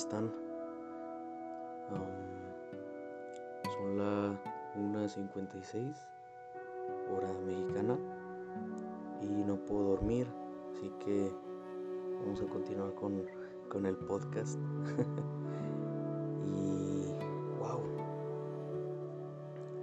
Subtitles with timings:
[0.00, 0.32] están?
[3.76, 4.36] son las
[4.74, 5.94] 1.56
[7.10, 7.98] hora mexicana
[9.20, 10.26] y no puedo dormir,
[10.72, 11.30] así que
[12.20, 13.26] vamos a continuar con,
[13.68, 14.58] con el podcast.
[16.46, 17.04] y
[17.58, 17.82] wow,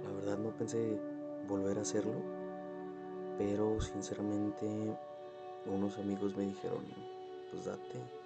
[0.04, 1.00] la verdad no pensé
[1.46, 2.20] volver a hacerlo,
[3.36, 4.96] pero sinceramente
[5.66, 6.82] unos amigos me dijeron,
[7.52, 8.17] pues date.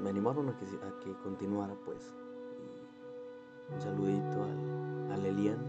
[0.00, 2.14] Me animaron a que, a que continuara pues.
[3.72, 5.56] un saludito al, al Elian.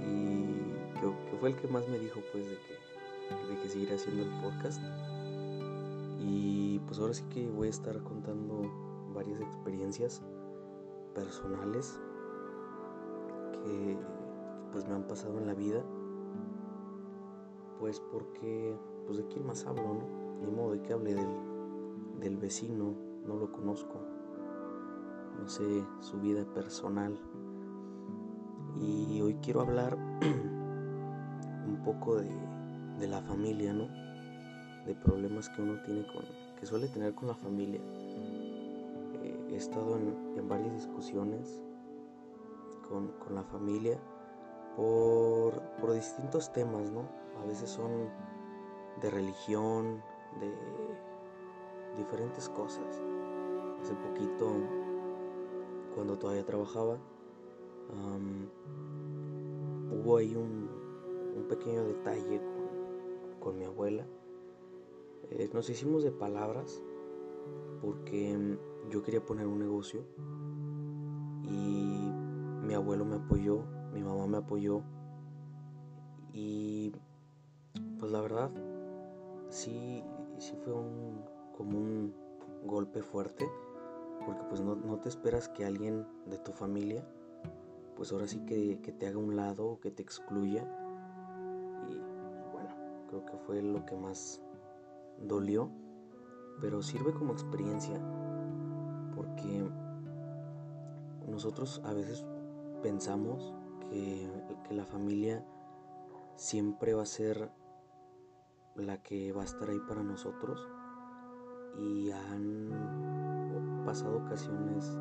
[0.00, 4.22] y que, fue el que más me dijo pues de que, de que siguiera haciendo
[4.22, 4.80] el podcast.
[6.20, 8.70] Y pues ahora sí que voy a estar contando
[9.14, 10.22] varias experiencias
[11.14, 11.98] personales
[13.52, 13.96] que
[14.72, 15.84] pues me han pasado en la vida
[17.82, 18.76] pues porque,
[19.06, 20.38] pues de quién más hablo, ¿no?
[20.40, 21.26] Ni modo de que hable del,
[22.22, 22.94] del vecino,
[23.26, 24.00] no lo conozco,
[25.38, 27.18] no sé su vida personal.
[28.76, 29.96] Y hoy quiero hablar
[31.66, 32.30] un poco de,
[32.98, 33.88] de la familia, ¿no?
[34.86, 36.24] De problemas que uno tiene con,
[36.58, 37.80] que suele tener con la familia.
[37.82, 41.62] Eh, he estado en, en, varias discusiones
[42.88, 43.98] con, con la familia
[44.76, 47.02] por, por distintos temas, ¿no?
[47.42, 48.08] a veces son
[49.00, 50.02] de religión,
[50.40, 50.54] de
[51.96, 53.02] diferentes cosas.
[53.80, 54.52] Hace poquito,
[55.94, 56.98] cuando todavía trabajaba,
[59.90, 60.70] hubo ahí un,
[61.48, 62.40] pequeño detalle
[63.40, 64.06] con, mi abuela.
[65.30, 66.82] Eh, nos hicimos de palabras
[67.82, 68.56] porque
[68.90, 70.04] yo quería poner un negocio
[71.42, 72.10] y
[72.66, 74.82] mi abuelo me apoyó, mi mamá me apoyó
[76.32, 76.92] y
[77.98, 78.50] pues la verdad,
[79.50, 80.02] sí,
[80.38, 81.22] sí fue un,
[81.56, 82.14] como un
[82.64, 83.48] golpe fuerte,
[84.24, 87.04] porque pues no, te esperas que alguien de tu familia,
[87.96, 90.62] pues ahora sí que, te haga un lado o que te excluya.
[91.88, 91.98] Y
[92.52, 92.70] bueno,
[93.08, 94.40] creo que fue lo que más
[95.20, 95.70] dolió,
[96.60, 98.00] pero sirve como experiencia,
[99.14, 99.68] porque
[101.28, 102.24] nosotros a veces
[102.82, 103.54] pensamos
[103.90, 104.28] que,
[104.68, 105.44] que la familia
[106.36, 107.50] siempre va a ser
[108.74, 110.66] la que va a estar ahí para nosotros
[111.78, 114.96] y han pasado ocasiones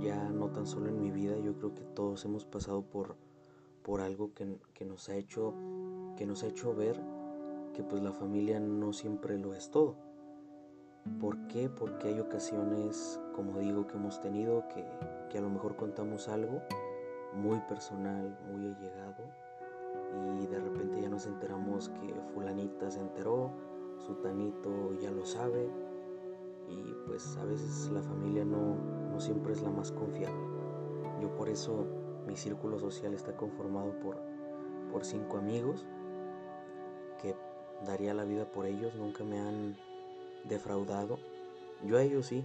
[0.00, 3.16] ya no tan solo en mi vida, yo creo que todos hemos pasado por,
[3.82, 5.54] por algo que, que, nos ha hecho,
[6.16, 7.00] que nos ha hecho ver
[7.72, 9.96] que pues la familia no siempre lo es todo.
[11.20, 11.68] ¿Por qué?
[11.68, 14.84] Porque hay ocasiones, como digo, que hemos tenido que,
[15.30, 16.62] que a lo mejor contamos algo
[17.32, 19.24] muy personal, muy allegado
[20.40, 23.50] y de repente ya nos enteramos que fulanita se enteró,
[23.98, 25.68] sutanito ya lo sabe
[26.68, 28.76] y pues a veces la familia no,
[29.10, 30.44] no siempre es la más confiable.
[31.20, 31.86] Yo por eso
[32.26, 34.16] mi círculo social está conformado por,
[34.92, 35.86] por cinco amigos
[37.22, 37.34] que
[37.84, 39.76] daría la vida por ellos, nunca me han
[40.44, 41.18] defraudado.
[41.84, 42.44] Yo a ellos sí,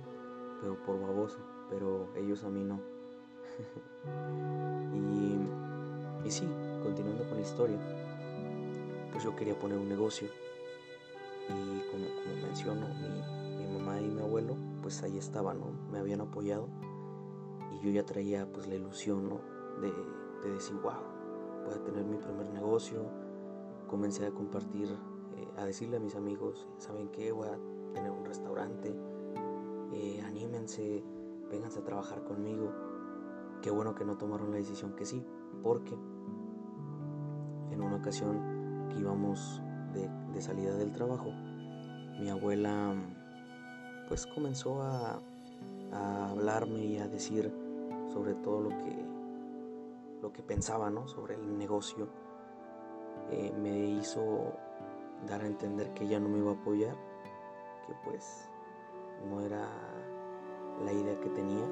[0.61, 1.39] pero por baboso,
[1.69, 2.79] pero ellos a mí no.
[4.93, 6.47] y, y sí,
[6.83, 7.77] continuando con la historia,
[9.11, 10.29] pues yo quería poner un negocio.
[11.51, 12.05] Y como,
[12.47, 12.87] menciono,
[13.57, 15.67] mi, mamá y mi abuelo, pues ahí estaban, ¿no?
[15.91, 16.67] Me habían apoyado.
[17.73, 19.39] Y yo ya traía pues la ilusión, ¿no?
[19.81, 19.91] De,
[20.51, 20.93] decir, wow,
[21.65, 23.05] voy a tener mi primer negocio.
[23.87, 27.31] Comencé a compartir, eh, a decirle a mis amigos, ¿saben qué?
[27.31, 27.57] Voy a
[27.93, 28.95] tener un restaurante.
[29.93, 31.03] Eh, anímense,
[31.49, 32.71] vénganse a trabajar conmigo.
[33.61, 35.23] Qué bueno que no tomaron la decisión que sí,
[35.61, 35.95] porque
[37.69, 39.61] en una ocasión que íbamos
[39.93, 41.31] de, salida del trabajo,
[42.19, 42.93] mi abuela
[44.07, 45.19] pues comenzó a,
[45.93, 47.53] hablarme y a decir
[48.13, 49.05] sobre todo lo que,
[50.21, 51.07] lo que pensaba ¿no?
[51.07, 52.07] sobre el negocio.
[53.29, 54.53] Eh, me hizo
[55.27, 56.95] dar a entender que ella no me iba a apoyar,
[57.85, 58.49] que pues
[59.29, 59.67] no era
[60.83, 61.65] la idea que tenía.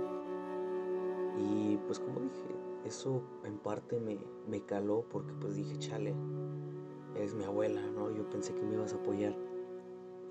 [1.38, 2.56] Y pues como dije,
[2.86, 4.18] eso en parte me,
[4.48, 6.14] me caló porque pues dije, chale,
[7.21, 8.12] eres mi abuela, ¿no?
[8.12, 9.36] Yo pensé que me ibas a apoyar.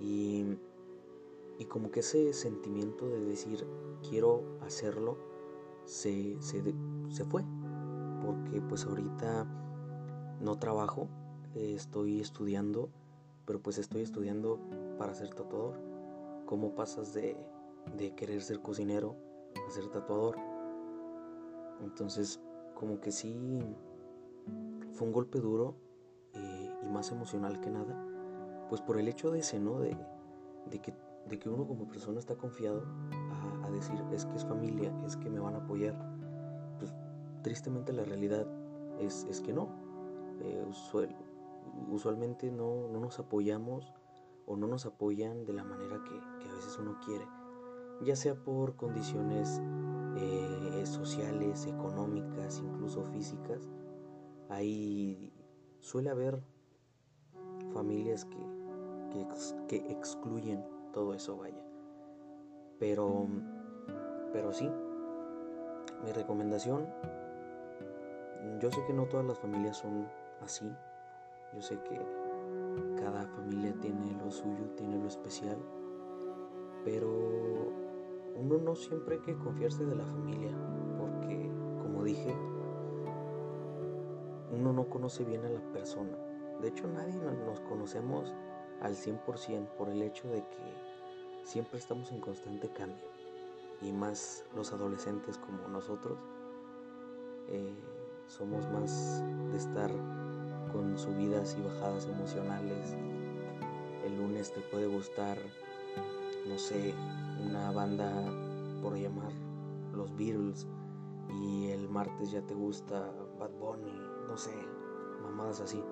[0.01, 0.45] Y,
[1.59, 3.67] y como que ese sentimiento de decir,
[4.09, 5.19] quiero hacerlo,
[5.85, 6.63] se, se,
[7.09, 7.45] se fue.
[8.25, 9.47] Porque pues ahorita
[10.41, 11.09] no trabajo,
[11.55, 12.89] estoy estudiando,
[13.45, 14.59] pero pues estoy estudiando
[14.99, 15.75] para ser tatuador.
[16.47, 17.37] ¿Cómo pasas de,
[17.97, 19.17] de querer ser cocinero
[19.67, 20.37] a ser tatuador?
[21.83, 22.41] Entonces,
[22.75, 23.61] como que sí,
[24.93, 25.75] fue un golpe duro
[26.89, 27.97] más emocional que nada,
[28.69, 29.81] pues por el hecho de ese, ¿no?
[29.81, 29.97] De,
[30.81, 30.95] que
[31.29, 32.85] de que uno como persona está confiado
[33.63, 35.95] a, decir es que es familia, es que me van a apoyar.
[36.79, 36.93] Pues
[37.43, 38.47] tristemente la realidad
[38.99, 39.69] es, que no.
[40.41, 40.65] Eh,
[41.91, 43.93] usualmente no, nos apoyamos
[44.47, 47.27] o no nos apoyan de la manera que, a veces uno quiere,
[48.03, 49.61] ya sea por condiciones
[50.17, 53.69] eh, sociales, económicas, incluso físicas.
[54.49, 55.33] Ahí
[55.81, 56.43] suele haber
[57.73, 59.27] familias que,
[59.69, 61.65] que excluyen todo eso, vaya.
[62.79, 63.27] Pero,
[64.33, 64.71] pero sí,
[66.05, 66.87] mi recomendación,
[68.61, 70.07] yo sé que no todas las familias son
[70.41, 70.71] así,
[71.55, 72.01] yo sé que
[73.01, 75.59] cada familia tiene lo suyo, tiene lo especial,
[76.85, 77.09] pero
[78.37, 80.53] uno no siempre hay que confiarse de la familia,
[80.99, 81.51] porque
[81.83, 82.35] como dije,
[84.53, 86.17] uno no conoce bien a la persona.
[86.61, 87.15] De hecho, nadie
[87.47, 88.35] nos conocemos
[88.81, 90.89] al 100% por el hecho de que
[91.45, 93.09] siempre estamos en constante cambio.
[93.81, 96.19] Y más los adolescentes como nosotros,
[97.49, 97.75] eh,
[98.27, 99.91] somos más de estar
[100.73, 102.97] con subidas y bajadas emocionales.
[104.05, 105.39] El lunes te puede gustar,
[106.47, 106.95] no sé,
[107.45, 108.13] una banda
[108.83, 109.33] por llamar
[109.93, 110.67] los Beatles
[111.43, 113.93] y el martes ya te gusta Bad Bunny,
[114.27, 114.53] no sé,
[115.23, 115.83] mamadas así.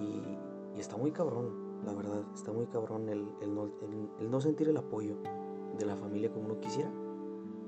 [0.00, 5.16] Y, está muy cabrón, la verdad, está muy cabrón el, el, no, sentir el apoyo
[5.78, 6.90] de la familia como uno quisiera.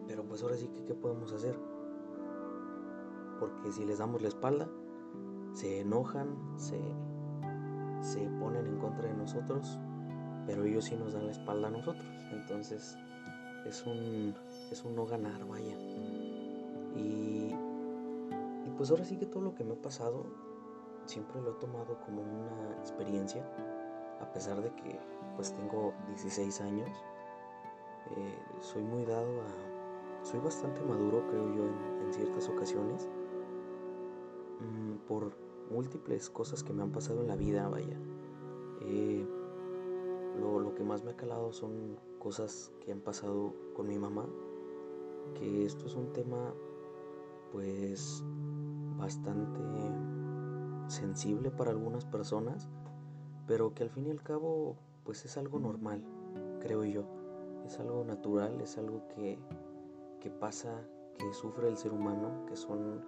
[0.06, 1.58] Pero pues ahora sí que, ¿qué podemos hacer?
[3.38, 4.68] Porque si les damos la espalda,
[5.52, 6.80] se enojan, se,
[8.00, 9.78] se ponen en contra de nosotros,
[10.46, 12.06] pero ellos sí nos dan la espalda a nosotros.
[12.32, 12.96] Entonces
[13.66, 14.34] es un,
[14.70, 15.76] es un no ganar, vaya.
[16.96, 17.54] Y,
[18.66, 20.51] y pues ahora sí que todo lo que me ha pasado
[21.06, 23.44] siempre lo he tomado como una experiencia,
[24.20, 24.98] a pesar de que
[25.36, 26.90] pues tengo 16 años.
[28.16, 30.24] Eh, soy muy dado a...
[30.24, 33.08] Soy bastante maduro, creo yo, en, ciertas ocasiones.
[34.60, 35.32] Mm, por
[35.70, 37.98] múltiples cosas que me han pasado en la vida, vaya.
[38.82, 39.26] Eh,
[40.38, 44.26] lo, lo, que más me ha calado son cosas que han pasado con mi mamá.
[45.34, 46.52] Que esto es un tema
[47.52, 48.22] pues
[48.96, 49.60] bastante
[50.88, 52.68] sensible para algunas personas,
[53.46, 56.02] pero que al fin y al cabo pues es algo normal,
[56.60, 57.04] creo yo.
[57.64, 59.38] Es algo natural, es algo que,
[60.20, 60.82] que pasa,
[61.18, 63.04] que sufre el ser humano, que son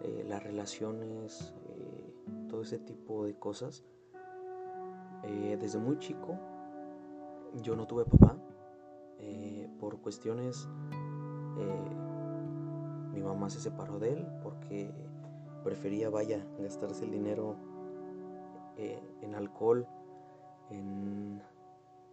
[0.00, 2.14] eh, las relaciones, eh,
[2.48, 3.84] todo ese tipo de cosas.
[5.24, 6.38] Eh, desde muy chico
[7.62, 8.36] yo no tuve papá
[9.80, 10.68] por cuestiones
[13.12, 14.94] mi mamá se separó de él porque
[15.68, 17.54] prefería, vaya, gastarse el dinero
[18.78, 19.86] eh, en alcohol,
[20.70, 21.42] en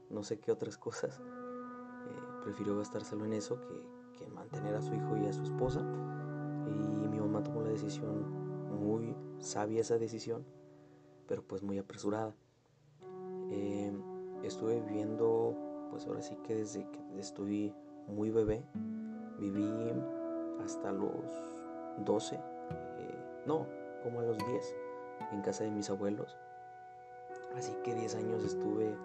[0.09, 1.21] no sé qué otras cosas.
[1.21, 5.79] Eh, prefirió gastárselo en eso que, que, mantener a su hijo y a su esposa.
[6.67, 8.29] Y mi mamá tomó la decisión,
[8.77, 10.45] muy sabia esa decisión,
[11.25, 12.35] pero pues muy apresurada.
[13.51, 13.97] Eh,
[14.43, 15.55] estuve viviendo,
[15.91, 17.73] pues ahora sí que desde que estuve
[18.09, 18.65] muy bebé,
[19.39, 19.93] viví
[20.59, 21.23] hasta los
[22.03, 22.37] 12
[23.45, 23.67] no,
[24.03, 24.75] como a los 10,
[25.31, 26.37] en casa de mis abuelos.
[27.55, 28.95] Así que 10 años estuve,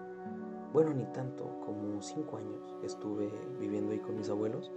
[0.73, 4.71] bueno, ni tanto, como 5 años estuve viviendo ahí con mis abuelos.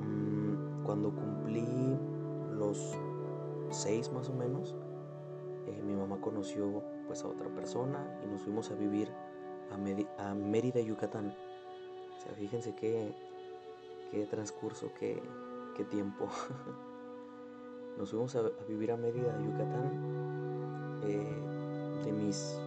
[0.00, 1.98] Mm, cuando cumplí
[2.52, 2.96] los
[3.70, 4.76] 6 más o menos,
[5.66, 9.10] eh, mi mamá conoció pues a otra persona y nos fuimos a vivir
[9.70, 11.34] a, a Mérida, Yucatán.
[12.18, 13.14] O sea, fíjense qué,
[14.10, 15.22] qué transcurso, qué,
[15.74, 16.28] qué tiempo.
[17.98, 22.58] Nos fuimos a, vivir a Mérida, Yucatán, eh, de mis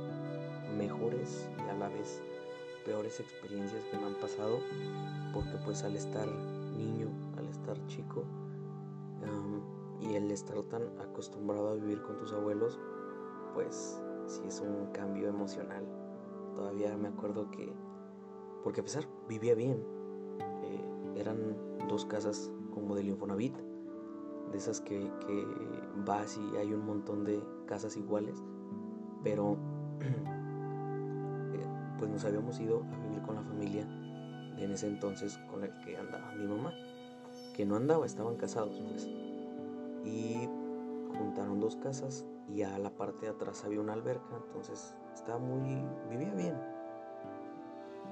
[0.77, 2.21] mejores y a la vez
[2.85, 4.59] peores experiencias que me han pasado,
[5.33, 6.27] porque pues al estar
[6.77, 8.23] niño, al estar chico,
[10.01, 12.79] y el estar tan acostumbrado a vivir con tus abuelos,
[13.53, 15.83] pues sí es un cambio emocional.
[16.53, 17.73] Todavía me acuerdo que,
[18.63, 19.83] porque a pesar vivía bien,
[20.63, 23.55] eh, eran dos casas como del Infonavit,
[24.55, 25.11] de esas que,
[26.05, 28.41] vas y hay un montón de casas iguales,
[29.21, 29.57] pero
[30.01, 31.67] eh,
[31.99, 33.83] pues nos habíamos ido a vivir con la familia
[34.57, 36.73] en ese entonces con el que andaba mi mamá,
[37.53, 39.09] que no andaba, estaban casados pues.
[40.05, 40.47] Y
[41.17, 45.83] juntaron dos casas y a la parte de atrás había una alberca, entonces estaba muy,
[46.09, 46.55] vivía bien.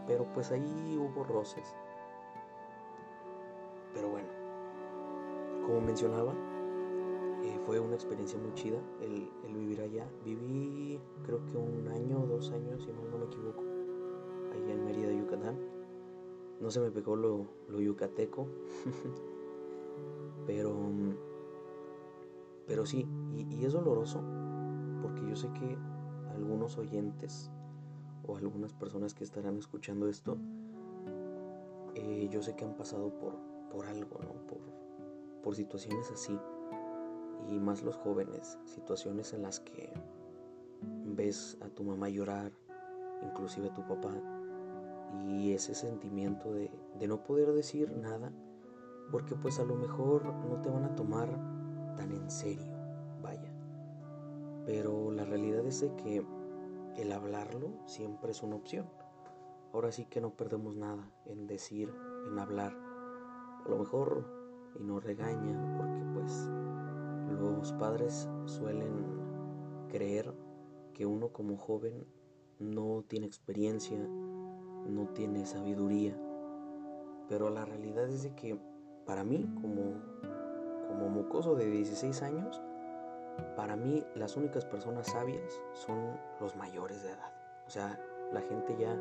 [0.08, 1.74] Pero pues ahí hubo roces.
[3.94, 4.28] Pero bueno,
[5.74, 6.36] como mencionaba,
[7.44, 10.08] eh, fue una experiencia muy chida el, vivir allá.
[10.24, 13.64] Viví creo que un año o dos años, si mal no me equivoco,
[14.52, 15.58] allá en Mérida, Yucatán.
[16.60, 18.48] No se me pegó lo, lo yucateco,
[20.46, 20.76] pero,
[22.68, 24.22] pero sí, y, es doloroso,
[25.02, 25.76] porque yo sé que
[26.36, 27.50] algunos oyentes
[28.28, 30.38] o algunas personas que estarán escuchando esto,
[31.96, 33.34] eh, yo sé que han pasado por,
[33.72, 34.34] por algo, ¿no?
[34.48, 34.83] Por,
[35.44, 36.40] por situaciones así,
[37.50, 39.94] y más los jóvenes, situaciones en las que
[41.06, 42.52] ves a tu mamá llorar,
[43.22, 44.14] inclusive a tu papá,
[45.28, 46.72] y ese sentimiento de,
[47.08, 48.32] no poder decir nada,
[49.12, 51.30] porque pues a lo mejor no te van a tomar
[51.98, 52.74] tan en serio,
[53.22, 53.54] vaya.
[54.66, 56.26] Pero la realidad es de que
[56.98, 58.88] el hablarlo siempre es una opción.
[59.74, 61.94] Ahora sí que no perdemos nada en decir,
[62.28, 62.74] en hablar.
[63.66, 64.43] A lo mejor
[64.80, 66.50] y no regaña, porque pues
[67.40, 69.06] los padres suelen
[69.90, 70.34] creer
[70.94, 72.06] que uno como joven
[72.60, 76.18] no tiene experiencia, no tiene sabiduría,
[77.30, 78.60] pero la realidad es de que
[79.06, 80.02] para mí, como,
[80.88, 82.62] como mocoso de 16 años,
[83.56, 87.34] para mí las únicas personas sabias son los mayores de edad.
[87.68, 88.00] O sea,
[88.32, 88.96] la gente ya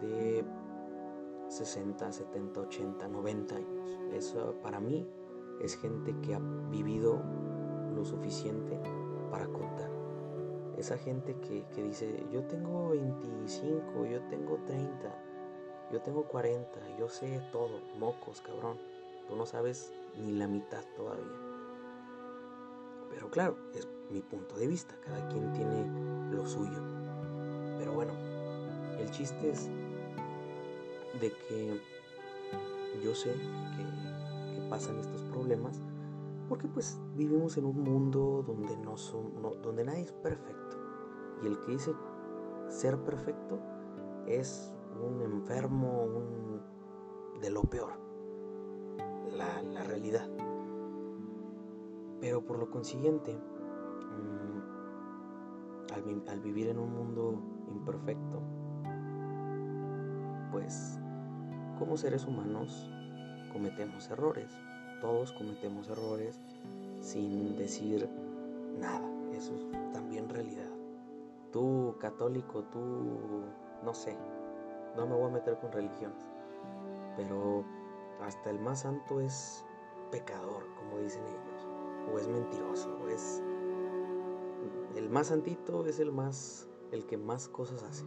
[0.00, 0.44] de
[1.48, 3.98] 60, 70, 80, 90 años.
[4.12, 5.06] Eso para mí
[5.60, 7.22] es gente que ha vivido
[7.94, 8.78] lo suficiente
[9.30, 9.90] para contar.
[10.76, 15.22] Esa gente que, dice, yo tengo 25, yo tengo 30,
[15.92, 18.78] yo tengo 40, yo sé todo, mocos, cabrón.
[19.28, 21.24] Tú no sabes ni la mitad todavía.
[23.10, 26.82] Pero claro, es mi punto de vista, cada quien tiene lo suyo.
[27.78, 28.12] Pero bueno,
[28.98, 29.70] el chiste es
[31.20, 31.80] de que
[33.02, 34.04] yo sé que,
[34.70, 35.82] pasan estos problemas
[36.48, 40.76] porque pues vivimos en un mundo donde, no son, donde nadie es perfecto.
[41.42, 41.92] Y el que dice
[42.68, 43.58] ser perfecto
[44.26, 46.60] es un enfermo, un
[47.40, 47.92] de lo peor.
[49.36, 50.28] La, realidad.
[52.20, 54.58] Pero por lo consiguiente, mm,
[55.92, 58.42] al, al vivir en un mundo imperfecto,
[60.52, 61.00] pues
[61.78, 62.90] como seres humanos
[63.52, 64.50] cometemos errores
[65.04, 66.40] todos cometemos errores
[67.02, 68.08] sin decir
[68.78, 69.06] nada.
[69.34, 70.70] Eso es también realidad.
[71.52, 72.80] Tú católico, tú,
[73.84, 74.16] no sé,
[74.96, 76.24] no me voy a meter con religiones,
[77.18, 77.64] pero
[78.22, 79.62] hasta el más santo es
[80.10, 81.68] pecador, como dicen ellos,
[82.10, 83.42] o es mentiroso, o es...
[84.96, 88.04] El más santito es el más, el que más cosas hace.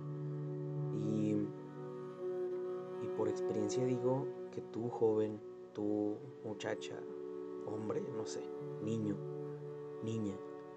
[3.38, 5.40] Experiencia digo que tú, joven,
[5.74, 6.96] tu muchacha,
[7.68, 8.42] hombre, no sé,
[8.84, 9.16] niño,
[10.04, 10.34] niña,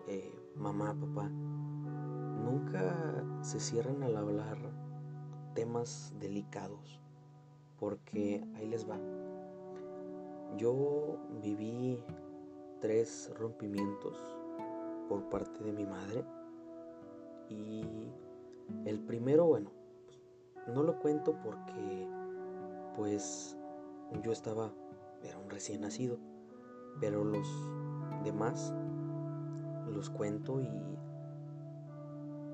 [0.06, 4.58] eh, mamá, papá, nunca se cierran al hablar
[5.54, 7.00] temas delicados,
[7.78, 8.98] porque ahí les va.
[10.58, 11.98] Yo viví
[12.80, 14.22] tres rompimientos
[15.08, 16.24] por parte de mi madre
[17.48, 18.12] y
[18.84, 19.70] el primero, bueno,
[20.68, 22.19] no lo cuento porque
[23.00, 23.56] pues
[24.22, 24.74] yo estaba
[25.22, 26.18] era un recién nacido,
[27.00, 27.48] pero los
[28.24, 28.74] demás
[29.88, 30.68] los cuento y,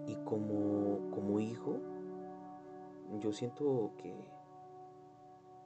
[0.07, 1.81] y como, como hijo,
[3.19, 4.15] yo siento que,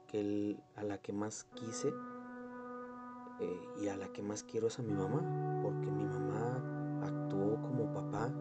[0.07, 1.89] que a la que más quise
[3.39, 7.61] eh, y a la que más quiero es a mi mamá, porque mi mamá actuó
[7.61, 8.33] como papá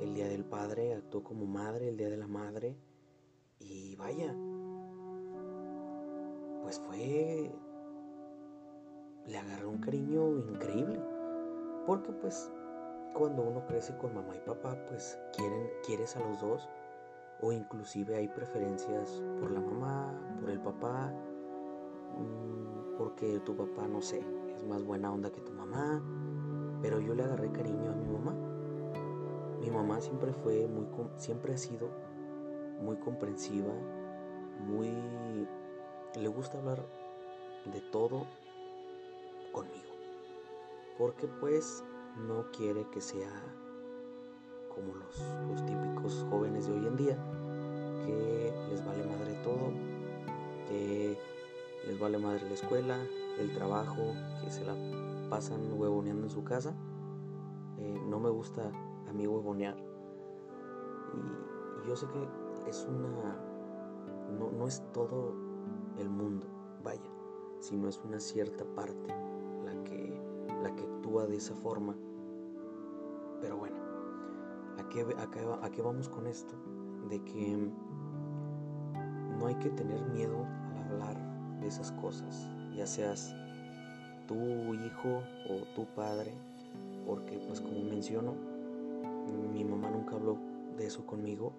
[0.00, 2.78] el día del padre, actuó como madre el día de la madre,
[3.58, 4.34] y vaya,
[6.74, 7.52] pues fue,
[9.26, 11.00] le agarré un cariño increíble,
[11.86, 12.50] porque pues
[13.12, 16.68] cuando uno crece con mamá y papá, pues quieren, quieres a los dos,
[17.40, 21.12] o inclusive hay preferencias por la mamá, por el papá,
[22.18, 26.02] mm, porque tu papá, no sé, es más buena onda que tu mamá,
[26.82, 28.34] pero yo le agarré cariño a mi mamá.
[29.60, 31.88] Mi mamá siempre fue muy, siempre ha sido
[32.80, 33.72] muy comprensiva,
[34.66, 34.92] muy
[36.16, 36.84] le gusta hablar
[37.72, 38.26] de todo
[39.52, 39.94] conmigo.
[40.98, 41.82] Porque pues
[42.16, 43.30] no quiere que sea
[44.74, 47.18] como los, los típicos jóvenes de hoy en día,
[48.04, 49.72] que les vale madre todo,
[50.68, 51.18] que
[51.86, 52.98] les vale madre la escuela,
[53.38, 54.74] el trabajo, que se la
[55.30, 56.74] pasan huevoneando en su casa.
[57.78, 58.70] Eh, no me gusta
[59.08, 59.76] a mí huevonear.
[61.14, 63.36] Y, yo sé que es una...
[64.38, 65.43] No, no es todo
[65.98, 66.46] el mundo,
[66.82, 67.10] vaya,
[67.60, 69.14] sino es una cierta parte
[69.64, 70.20] la que,
[70.62, 71.94] la que actúa de esa forma.
[73.40, 73.76] Pero bueno,
[74.78, 75.06] ¿a qué,
[75.62, 76.54] a qué vamos con esto?
[77.08, 77.70] De que
[79.38, 80.46] no hay que tener miedo
[80.76, 83.34] al hablar de esas cosas, ya seas
[84.26, 84.34] tu
[84.74, 86.32] hijo o tu padre,
[87.06, 88.34] porque pues como menciono,
[89.52, 90.38] mi mamá nunca habló
[90.76, 91.52] de eso conmigo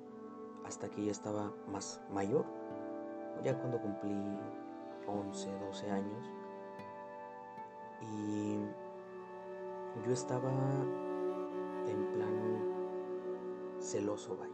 [0.65, 2.45] hasta que ya estaba más mayor,
[3.43, 4.13] ya cuando cumplí
[5.07, 6.31] 11, 12 años.
[8.01, 8.57] Y
[10.05, 10.51] yo estaba
[11.87, 12.75] en plan
[13.79, 14.53] celoso, vaya.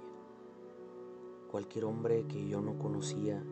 [1.49, 3.43] Cualquier hombre que yo no conocía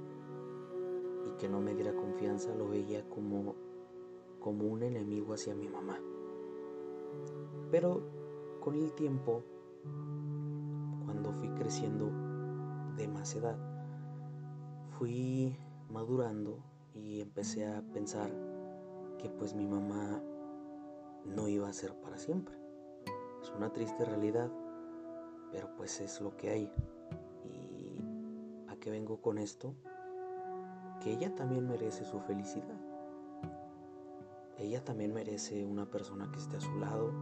[1.25, 3.55] y que no me diera confianza lo veía como,
[4.39, 5.99] como un enemigo hacia mi mamá.
[7.71, 8.01] Pero
[8.61, 9.43] con el tiempo,
[11.05, 12.09] cuando fui creciendo
[12.95, 13.78] de más edad,
[14.99, 15.55] fui
[15.89, 16.59] madurando
[16.93, 18.29] y empecé a pensar
[19.17, 20.21] que pues mi mamá
[21.25, 22.53] no iba a ser para siempre.
[23.41, 24.51] Es una triste realidad,
[25.53, 26.73] pero pues es lo que hay.
[27.45, 28.03] ¿Y
[28.67, 29.73] a qué vengo con esto?
[31.01, 32.77] Que ella también merece su felicidad.
[34.57, 37.13] Ella también merece una persona que esté a su lado.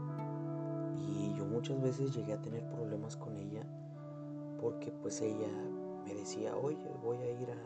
[0.96, 3.68] Y yo muchas veces llegué a tener problemas con ella
[4.60, 5.52] porque pues ella
[6.08, 7.58] me decía, oye, voy a ir a,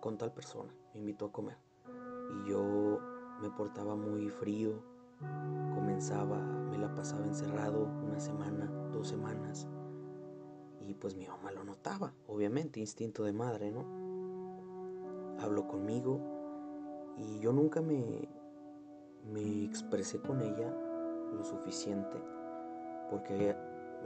[0.00, 1.56] con tal persona, me invitó a comer.
[1.86, 2.98] Y yo
[3.40, 4.82] me portaba muy frío,
[5.74, 9.66] comenzaba, me la pasaba encerrado una semana, dos semanas.
[10.80, 13.84] Y pues mi mamá lo notaba, obviamente, instinto de madre, ¿no?
[15.40, 16.20] Habló conmigo
[17.16, 18.28] y yo nunca me,
[19.32, 20.70] me expresé con ella
[21.32, 22.22] lo suficiente
[23.10, 23.56] porque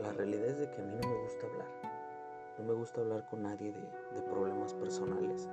[0.00, 1.87] la realidad es de que a mí no me gusta hablar.
[2.58, 5.48] No me gusta hablar con nadie de, de problemas personales.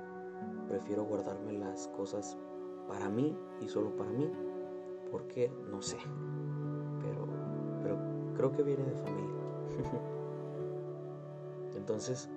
[0.68, 2.36] Prefiero guardarme las cosas
[2.88, 4.30] para mí y solo para mí.
[5.10, 5.98] Porque no sé.
[7.00, 7.26] Pero,
[7.82, 7.98] pero
[8.34, 9.42] creo que viene de familia.
[11.76, 12.28] Entonces,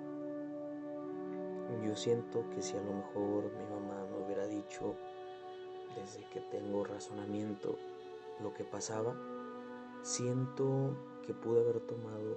[1.84, 4.94] yo siento que si a lo mejor mi mamá me hubiera dicho
[5.96, 7.76] desde que tengo razonamiento
[8.40, 9.16] lo que pasaba,
[10.02, 12.36] siento que pude haber tomado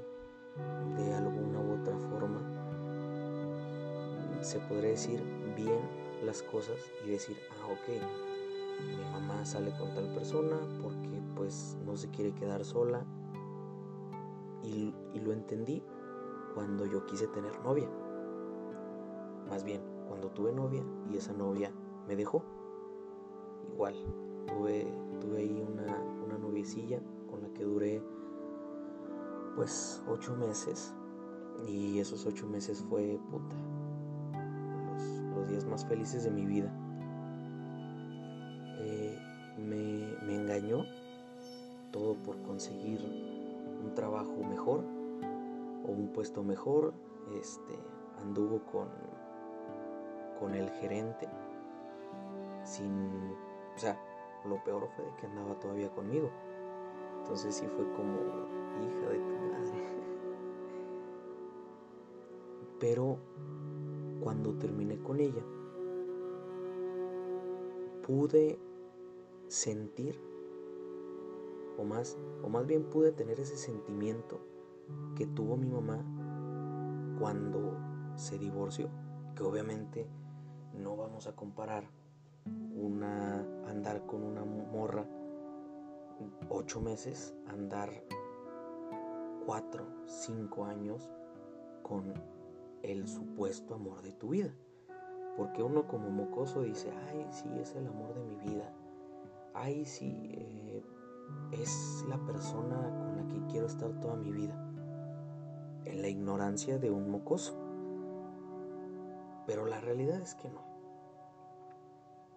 [0.97, 2.41] de alguna u otra forma,
[4.41, 5.21] se podría decir
[5.55, 5.79] bien
[6.25, 7.87] las cosas y decir, ah, ok,
[8.81, 13.05] mi mamá sale con tal persona porque pues no se quiere quedar sola.
[14.63, 15.83] Y, y lo entendí
[16.53, 17.89] cuando yo quise tener novia.
[19.49, 21.71] Más bien, cuando tuve novia y esa novia
[22.07, 22.43] me dejó.
[23.73, 23.95] Igual,
[24.47, 24.87] tuve,
[25.19, 28.01] tuve ahí una, una noviecilla con la que duré
[29.55, 30.93] pues ocho meses.
[31.67, 33.55] Y esos ocho meses fue puta
[35.47, 36.71] días más felices de mi vida.
[38.79, 39.19] Eh,
[39.57, 40.85] me, me engañó
[41.91, 43.01] todo por conseguir
[43.83, 44.83] un trabajo mejor
[45.85, 46.93] o un puesto mejor.
[47.39, 47.73] Este,
[48.21, 48.89] anduvo con,
[50.39, 51.29] con el gerente
[52.65, 53.33] sin,
[53.75, 53.97] o sea,
[54.45, 56.29] lo peor fue de que andaba todavía conmigo.
[57.19, 58.17] Entonces sí fue como
[58.81, 59.32] hija de
[62.83, 63.17] Pero
[64.19, 65.41] cuando terminé con ella,
[68.05, 68.59] pude
[69.47, 70.19] sentir,
[71.77, 74.41] o más, o más bien pude tener ese sentimiento
[75.15, 76.03] que tuvo mi mamá
[77.17, 77.77] cuando
[78.17, 78.89] se divorció,
[79.33, 80.05] que obviamente
[80.73, 81.85] no vamos a comparar
[82.75, 85.07] una andar con una morra
[86.49, 88.03] ocho meses, andar
[89.45, 91.09] cuatro, cinco años
[91.81, 92.32] con
[92.83, 94.53] el supuesto amor de tu vida.
[95.37, 98.71] Porque uno como mocoso dice, ay, sí, es el amor de mi vida.
[99.53, 100.83] Ay, sí, eh,
[101.51, 104.55] es la persona con la que quiero estar toda mi vida.
[105.85, 107.55] En la ignorancia de un mocoso.
[109.47, 110.61] Pero la realidad es que no.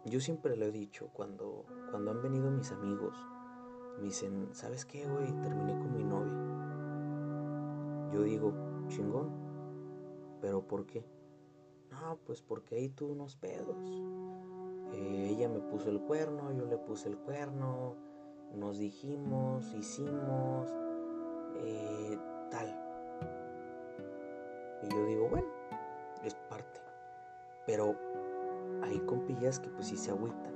[0.07, 3.17] Yo siempre lo he dicho, cuando, cuando han venido mis amigos,
[3.99, 5.33] me dicen, ¿sabes qué, güey?
[5.43, 6.33] Terminé con mi novia.
[8.13, 8.53] Yo digo,
[8.89, 9.46] chingón,
[10.47, 11.05] ¿Pero por qué?
[11.91, 14.01] No, pues porque ahí tuve unos pedos.
[14.93, 17.97] Eh, ella me puso el cuerno, yo le puse el cuerno,
[18.55, 20.73] nos dijimos, hicimos,
[21.57, 22.17] eh,
[22.53, 22.69] tal.
[24.85, 25.49] Y yo digo, bueno,
[26.23, 26.81] es parte.
[27.67, 27.97] Pero
[28.85, 30.55] hay compillas que pues sí se agüitan.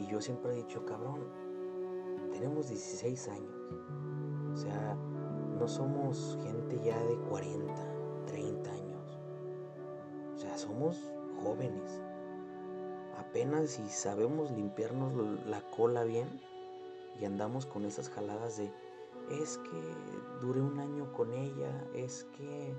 [0.00, 1.28] Y yo siempre he dicho, cabrón,
[2.32, 3.70] tenemos 16 años.
[4.52, 7.89] O sea, no somos gente ya de 40
[10.70, 10.96] somos
[11.42, 12.00] jóvenes.
[13.18, 15.12] Apenas si sabemos limpiarnos
[15.46, 16.28] la cola bien
[17.20, 18.70] y andamos con esas jaladas de
[19.30, 19.94] es que
[20.40, 22.74] duré un año con ella, es que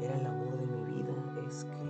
[0.00, 1.12] era el amor de mi vida,
[1.48, 1.84] es que,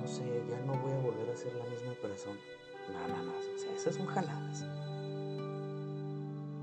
[0.00, 2.40] no sé, ya no voy a volver a ser la misma persona.
[2.92, 4.64] No, no, no, o sea, esas son jaladas.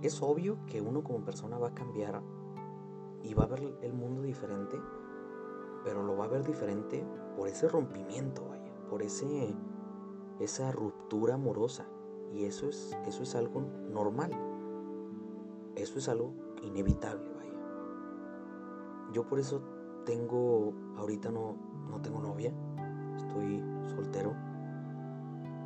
[0.01, 2.21] Es obvio que uno como persona va a cambiar
[3.23, 4.77] y va a ver el mundo diferente,
[5.87, 7.01] pero lo va a ver diferente
[7.37, 9.55] por ese rompimiento, vaya, por ese,
[10.37, 11.87] esa ruptura amorosa.
[12.33, 14.31] Y eso es, eso es algo normal.
[15.77, 19.13] Eso es algo inevitable, vaya.
[19.13, 19.63] Yo por eso
[20.05, 21.55] tengo, ahorita no,
[21.89, 22.51] no tengo novia,
[23.15, 23.63] estoy
[23.95, 24.35] soltero,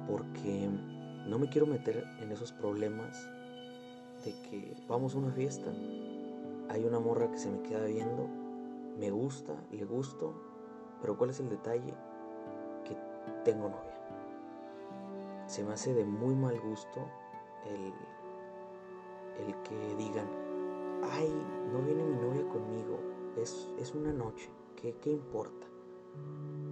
[0.08, 0.70] porque
[1.28, 3.28] no me quiero meter en esos problemas
[4.24, 5.72] de que vamos a una fiesta,
[6.70, 8.30] hay una morra que se me queda viendo,
[8.97, 10.34] me gusta, le gusto,
[11.01, 11.93] pero ¿cuál es el detalle?
[12.86, 12.95] Que
[13.43, 15.45] tengo novia.
[15.47, 17.01] Se me hace de muy mal gusto
[17.65, 17.93] el,
[19.45, 20.27] el que digan,
[21.04, 21.30] ay,
[21.71, 22.99] no viene mi novia conmigo,
[23.38, 25.67] es, es una noche, ¿qué, ¿qué, importa?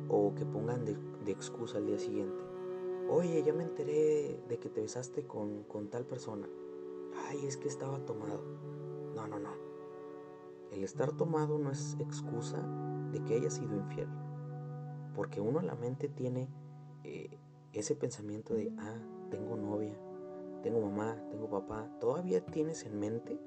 [0.10, 2.43] O que pongan de, de, excusa al día siguiente,
[3.10, 6.47] oye, ya me enteré de que te besaste con, con tal persona,
[7.27, 8.41] ay, es que estaba tomado.
[9.15, 9.68] No, no, no.
[10.71, 12.62] El estar tomado no es excusa
[13.12, 14.08] de que haya sido infiel.
[15.15, 16.49] Porque uno en la mente tiene
[17.03, 17.38] eh,
[17.73, 18.97] ese pensamiento de, ah,
[19.29, 19.97] tengo novia,
[20.62, 21.89] tengo mamá, tengo papá.
[21.99, 23.39] Todavía tienes en mente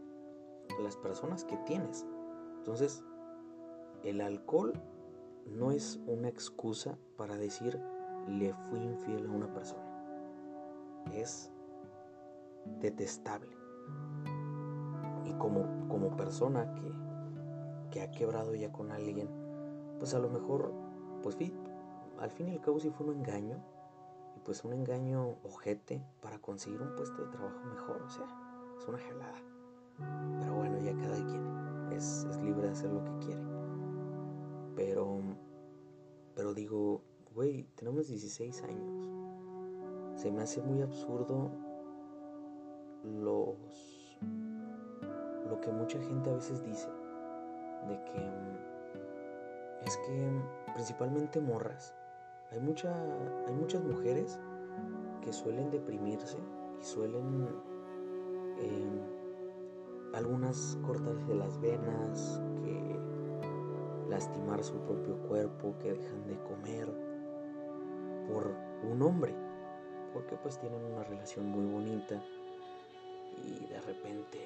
[0.82, 2.06] las personas que tienes.
[2.58, 3.04] Entonces,
[4.04, 4.72] el alcohol
[5.46, 7.80] no es una excusa para decir
[8.28, 9.82] le fui infiel a una persona.
[11.12, 11.50] Es
[12.80, 13.56] detestable.
[15.24, 16.92] Y como, como persona que,
[17.92, 19.28] que ha quebrado ya con alguien,
[20.00, 20.72] pues a lo mejor,
[21.22, 21.37] pues
[22.18, 23.62] al fin y al cabo sí fue un engaño,
[24.37, 28.26] y pues un engaño ojete para conseguir un puesto de trabajo mejor, o sea,
[28.76, 29.40] es una gelada.
[30.40, 33.42] Pero bueno, ya cada quien es, es libre de hacer lo que quiere.
[34.74, 35.20] Pero,
[36.35, 37.02] pero digo,
[37.35, 39.11] güey, tenemos 16 años.
[40.16, 41.50] Se me hace muy absurdo
[43.05, 44.18] los
[45.48, 46.88] lo que mucha gente a veces dice
[47.88, 48.53] de que
[49.87, 50.31] es que
[50.75, 51.95] principalmente morras.
[52.51, 52.92] Hay mucha
[53.47, 54.38] hay muchas mujeres
[55.23, 56.38] que suelen deprimirse
[56.81, 57.49] y suelen
[58.59, 59.01] em,
[60.14, 62.99] algunas cortarse las venas que
[64.09, 66.88] lastimar su propio cuerpo que dejan de comer
[68.29, 68.55] por
[68.90, 69.35] un hombre
[70.12, 72.23] porque pues tienen una relación muy bonita
[73.45, 74.38] y de repente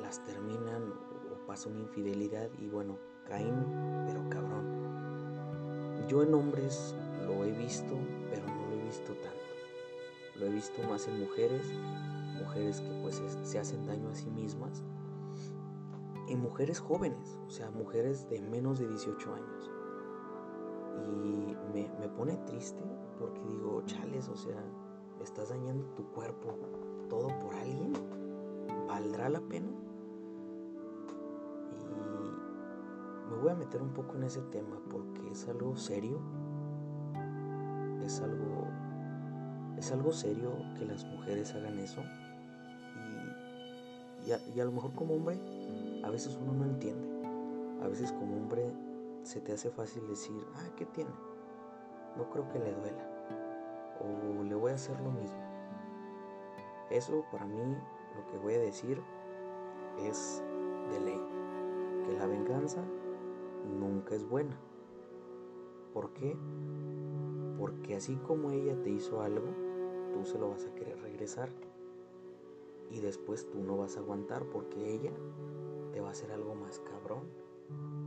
[0.00, 0.92] las terminan
[1.44, 6.06] o pasa una infidelidad y bueno, caen, pero cabrón.
[6.08, 6.94] Yo en hombres
[7.26, 7.94] lo he visto,
[8.30, 9.38] pero no lo he visto tanto.
[10.36, 11.72] Lo he visto más en mujeres,
[12.38, 14.82] mujeres que pues se hacen daño a sí mismas.
[16.28, 19.70] Y mujeres jóvenes, o sea, mujeres de menos de 18 años.
[21.06, 22.82] Y me, me pone triste
[23.18, 24.62] porque digo, chales, o sea,
[25.22, 26.56] estás dañando tu cuerpo,
[27.08, 27.92] todo por alguien,
[28.88, 29.73] ¿valdrá la pena?
[33.54, 36.20] A meter un poco en ese tema porque es algo serio,
[38.04, 38.66] es algo,
[39.76, 42.02] es algo serio que las mujeres hagan eso.
[44.26, 45.38] Y, y, a, lo mejor como hombre
[46.02, 47.06] a veces uno no entiende,
[47.82, 48.72] a veces como hombre
[49.22, 51.10] se te hace fácil decir, ah, ¿qué tiene?
[52.16, 53.10] No creo que le duela.
[54.00, 55.38] O le voy a hacer lo mismo.
[56.90, 57.76] Eso para mí
[58.16, 59.00] lo que voy a decir
[60.00, 60.42] es
[60.90, 61.20] de ley,
[62.04, 62.82] que la venganza
[63.68, 64.58] nunca es buena.
[65.92, 66.36] ¿Por qué?
[67.58, 69.46] Porque así como ella te hizo algo,
[70.12, 71.50] tú se lo vas a querer regresar.
[72.90, 75.12] Y después tú no vas a aguantar porque ella
[75.92, 77.28] te va a hacer algo más cabrón.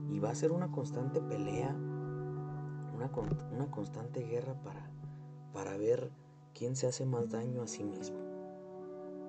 [0.10, 1.76] Y va a ser una constante pelea,
[2.96, 4.90] una, constante guerra para,
[5.54, 6.12] para ver
[6.54, 8.18] quién se hace más daño a sí mismo.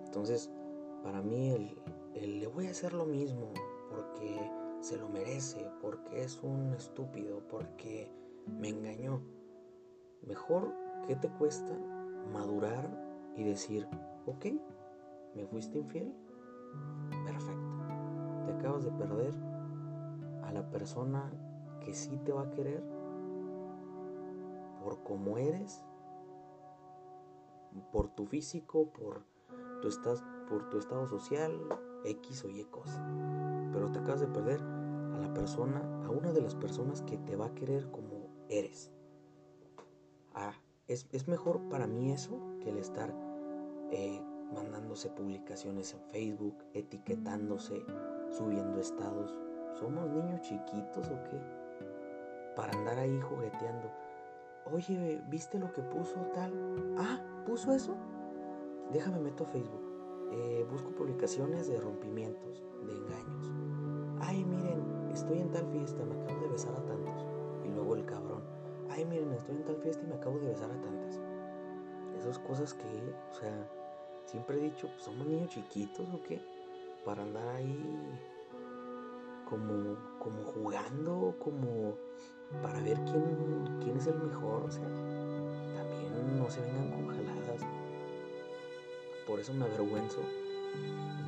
[0.05, 0.51] Entonces,
[1.03, 3.53] para mí el, le voy a hacer lo mismo
[3.91, 8.11] porque se lo merece, porque es un estúpido, porque
[8.47, 9.21] me engañó.
[10.27, 10.75] Mejor,
[11.07, 11.73] ¿qué te cuesta
[12.33, 12.89] madurar
[13.37, 13.89] y decir,
[14.27, 14.47] ok,
[15.35, 16.13] me fuiste infiel?
[17.25, 17.85] Perfecto.
[18.45, 19.35] Te acabas de perder
[20.43, 21.31] a la persona
[21.85, 22.83] que sí te va a querer
[24.83, 25.85] por cómo eres,
[27.93, 29.23] por tu físico, por
[29.81, 31.53] tú estás por tu estado social,
[32.05, 33.05] X o Y cosa.
[33.73, 37.37] Pero te acabas de perder a la persona, a una de las personas que te
[37.37, 38.91] va a querer como eres.
[40.35, 40.53] Ah,
[40.87, 43.15] es, mejor para mí eso que el estar
[43.91, 44.23] eh,
[44.55, 47.85] mandándose publicaciones en Facebook, etiquetándose,
[48.31, 49.39] subiendo estados.
[49.75, 51.41] ¿Somos niños chiquitos o qué?
[52.57, 53.91] Para andar ahí jugueteando.
[54.73, 56.53] Oye, ¿viste lo que puso tal?
[56.99, 57.95] Ah, ¿puso eso?
[58.93, 59.88] Déjame meto a Facebook.
[60.31, 63.53] Eh, busco publicaciones de rompimientos, de engaños.
[64.21, 67.27] Ay, miren, estoy en tal fiesta, me acabo de besar a tantos.
[67.65, 68.43] Y luego el cabrón.
[68.91, 71.21] Ay, miren, estoy en tal fiesta y me acabo de besar a tantas.
[72.19, 73.71] Esas cosas que, o sea,
[74.25, 76.41] siempre he dicho, pues, somos niños chiquitos o qué,
[77.05, 78.19] para andar ahí
[79.49, 81.95] como, como jugando, como
[82.63, 84.85] para ver quién, quién es el mejor, o sea,
[85.75, 87.18] también no se vengan con.
[89.29, 90.23] Por eso me avergüenzo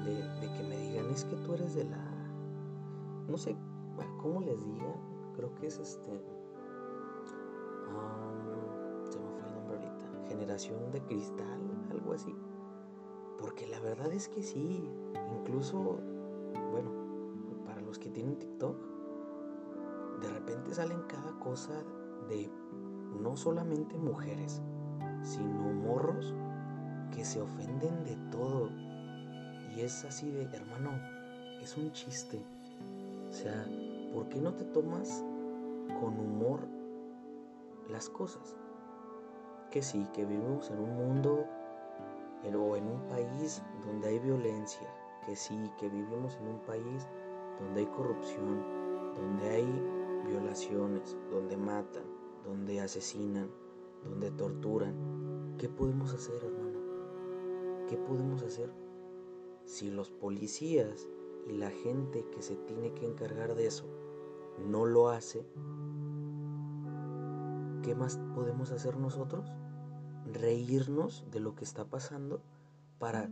[0.06, 2.02] de, que me digan, es que tú eres de la,
[3.28, 3.54] no sé,
[4.22, 4.94] ¿cómo les digan?
[5.36, 6.10] Creo que es este,
[9.10, 11.60] se me fue el nombre ahorita, generación de cristal,
[11.90, 12.34] algo así.
[13.38, 14.82] Porque la verdad es que sí,
[15.38, 15.98] incluso,
[16.70, 16.90] bueno,
[17.66, 18.78] para los que tienen TikTok,
[20.22, 21.84] de repente salen cada cosa
[22.30, 22.50] de
[23.20, 24.62] no solamente mujeres,
[25.22, 26.34] sino morros
[27.14, 28.70] que se ofenden de todo.
[29.74, 30.90] Y es así de, hermano,
[31.62, 32.42] es un chiste.
[33.28, 33.66] O sea,
[34.12, 35.24] ¿por qué no te tomas
[36.00, 36.60] con humor
[37.88, 38.56] las cosas?
[39.70, 41.46] Que sí, que vivimos en un mundo
[42.44, 44.88] o en un país donde hay violencia,
[45.26, 47.06] que sí, que vivimos en un país
[47.60, 48.64] donde hay corrupción,
[49.14, 52.04] donde hay violaciones, donde matan,
[52.44, 53.50] donde asesinan,
[54.04, 55.54] donde torturan.
[55.58, 56.59] ¿Qué podemos hacer, hermano?
[57.90, 58.72] ¿Qué podemos hacer?
[59.64, 61.08] Si los policías
[61.48, 63.84] y la gente que se tiene que encargar de eso
[64.64, 65.44] no lo hace,
[67.82, 69.52] ¿qué más podemos hacer nosotros?
[70.32, 72.40] reírnos de lo que está pasando
[73.00, 73.28] para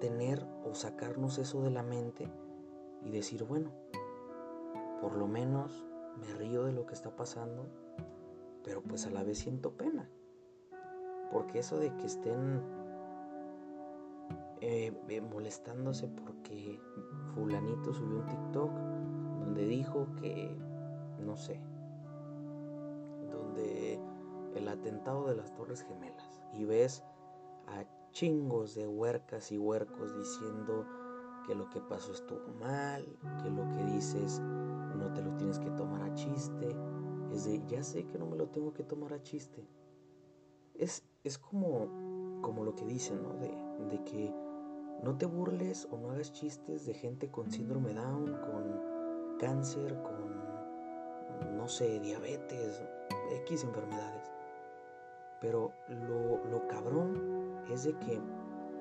[0.00, 2.28] tener o sacarnos eso de la mente
[3.04, 3.70] y decir, bueno,
[5.00, 5.86] por lo menos
[6.18, 7.66] me río de lo que está pasando,
[8.64, 10.10] pero pues a la vez siento pena.
[11.30, 12.85] Porque eso de que estén
[14.60, 16.80] eh, eh, molestándose porque
[17.34, 18.70] fulanito subió un TikTok
[19.40, 20.56] donde dijo que,
[21.20, 21.60] no sé,
[23.30, 24.00] donde
[24.54, 27.04] el atentado de las Torres Gemelas y ves
[27.66, 30.86] a chingos de huercas y huercos diciendo
[31.46, 33.04] que lo que pasó estuvo mal,
[33.42, 36.74] que lo que dices no te lo tienes que tomar a chiste.
[37.30, 39.68] Es de, ya sé que no me lo tengo que tomar a chiste.
[40.74, 43.34] Es, es como, como lo que dicen, ¿no?
[43.34, 43.50] De,
[43.90, 44.34] de que
[45.02, 51.56] no te burles o no hagas chistes de gente con síndrome Down, con cáncer, con,
[51.56, 52.82] no sé, diabetes,
[53.44, 54.30] X enfermedades.
[55.40, 58.20] Pero lo, cabrón es de que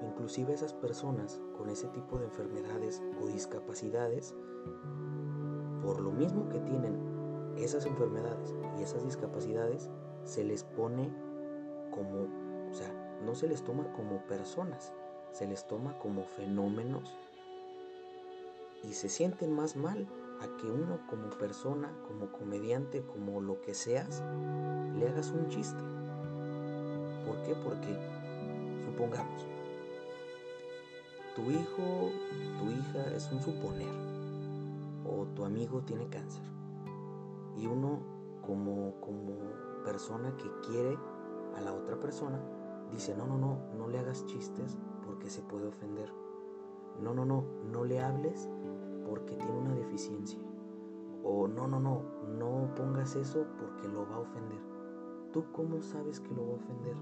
[0.01, 4.33] inclusive esas personas con ese tipo de enfermedades o discapacidades,
[5.81, 9.89] por lo mismo que tienen esas enfermedades y esas discapacidades,
[10.23, 11.13] se les pone
[11.91, 12.23] como,
[12.69, 14.93] o sea, no se les toma como personas,
[15.35, 17.13] se les toma como fenómenos
[18.83, 20.07] y se sienten más mal
[20.39, 24.23] a que uno como persona, como comediante, como lo que seas,
[24.97, 25.81] le hagas un chiste.
[27.25, 27.53] ¿Por qué?
[27.53, 27.99] Porque,
[28.85, 29.45] supongamos,
[31.35, 32.11] tu hijo,
[32.57, 33.93] tu hija es un suponer,
[35.05, 36.45] o tu amigo tiene cáncer,
[37.57, 37.99] y uno
[38.41, 39.35] como, como
[39.83, 40.97] persona que quiere
[41.57, 42.39] a la otra persona,
[42.89, 46.11] dice, no, no, no, no le hagas chistes porque se puede ofender.
[47.01, 48.49] No, no, no, no le hables
[49.07, 50.39] porque tiene una deficiencia.
[51.23, 52.01] O no, no, no,
[52.37, 54.59] no pongas eso porque lo va a ofender.
[55.31, 56.95] ¿Tú cómo sabes que lo va a ofender?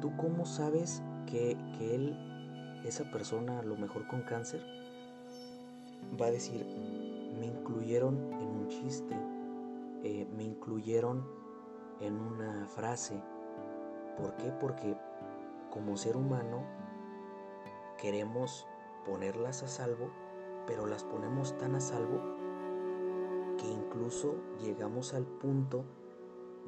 [0.00, 2.16] ¿Tú cómo sabes que, él,
[2.84, 4.60] esa persona, a lo mejor con cáncer,
[6.20, 6.66] va a decir,
[7.38, 9.16] me incluyeron en un chiste,
[10.02, 11.24] eh, me incluyeron
[12.00, 13.22] en una frase?
[14.18, 14.52] ¿Por qué?
[14.60, 14.96] Porque
[15.72, 16.64] como ser humano
[17.98, 18.66] queremos
[19.06, 20.10] ponerlas a salvo,
[20.66, 22.20] pero las ponemos tan a salvo
[23.56, 25.84] que incluso llegamos al punto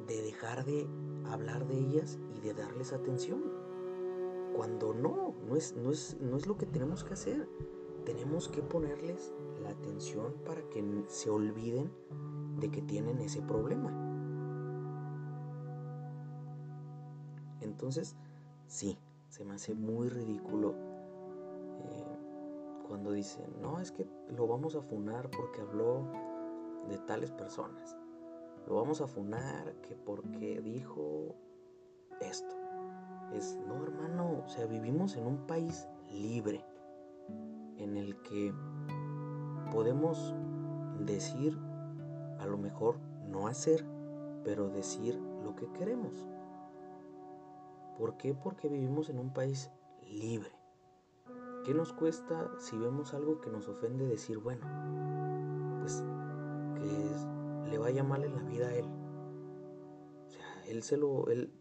[0.07, 0.87] de dejar de
[1.29, 3.43] hablar de ellas y de darles atención.
[4.55, 7.47] Cuando no, no es, no es, no es lo que tenemos que hacer.
[8.05, 11.91] Tenemos que ponerles la atención para que se olviden
[12.59, 13.91] de que tienen ese problema.
[17.61, 18.15] Entonces,
[18.67, 18.97] sí,
[19.29, 20.75] se me hace muy ridículo
[21.79, 22.17] eh,
[22.87, 26.07] cuando dicen, no, es que lo vamos a funar porque habló
[26.87, 27.97] de tales personas.
[28.67, 31.35] Lo vamos a funar que porque dijo
[32.21, 32.55] esto.
[33.33, 36.63] Es, no hermano, o sea, vivimos en un país libre,
[37.77, 38.53] en el que
[39.71, 40.33] podemos
[40.99, 41.57] decir,
[42.39, 42.97] a lo mejor
[43.27, 43.83] no hacer,
[44.43, 46.27] pero decir lo que queremos.
[47.97, 48.33] ¿Por qué?
[48.33, 49.71] Porque vivimos en un país
[50.09, 50.51] libre.
[51.63, 54.65] ¿Qué nos cuesta si vemos algo que nos ofende decir, bueno,
[55.79, 56.03] pues
[56.75, 58.85] que le vaya mal en la vida a él?
[58.85, 61.51] O sea, él se lo, él,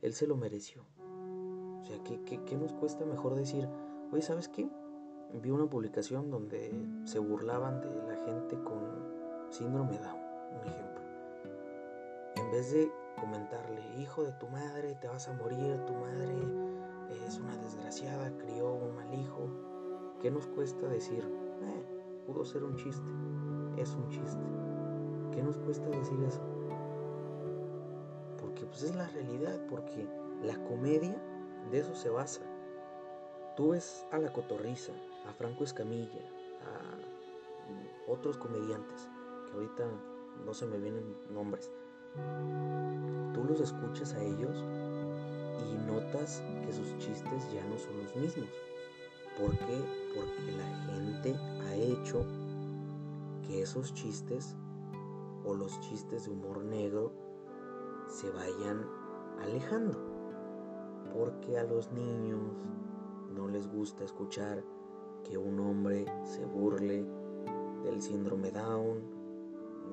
[0.00, 0.86] él se lo mereció.
[1.80, 3.68] O sea, ¿qué, qué nos cuesta mejor decir,
[4.10, 4.70] oye, ¿sabes qué?
[5.34, 6.72] Vi una publicación donde
[7.04, 8.80] se burlaban de la gente con
[9.50, 10.20] síndrome Down,
[10.60, 11.02] un ejemplo.
[12.36, 16.72] En vez de comentarle, hijo de tu madre, te vas a morir, tu madre
[17.26, 19.48] es una desgraciada, crió un mal hijo.
[20.20, 21.24] ¿Qué nos cuesta decir,
[21.62, 23.10] eh, pudo ser un chiste,
[23.76, 24.44] es un chiste?
[25.32, 26.40] ¿Qué nos cuesta decir eso?
[28.38, 30.06] Porque pues es la realidad, porque
[30.42, 31.16] la comedia
[31.70, 32.42] de eso se basa.
[33.56, 34.92] Tú ves a la cotorriza,
[35.28, 36.20] a Franco Escamilla,
[36.62, 39.08] a otros comediantes,
[39.46, 39.84] que ahorita
[40.44, 41.70] no se me vienen nombres.
[43.34, 44.64] Tú los escuchas a ellos
[45.70, 48.48] y notas que sus chistes ya no son los mismos.
[49.38, 49.84] ¿Por qué?
[50.14, 52.26] Porque la gente ha hecho
[53.46, 54.56] que esos chistes
[55.44, 57.12] o los chistes de humor negro
[58.08, 58.86] se vayan
[59.40, 59.98] alejando.
[61.14, 62.40] Porque a los niños
[63.34, 64.62] no les gusta escuchar
[65.24, 67.06] que un hombre se burle
[67.84, 69.11] del síndrome Down,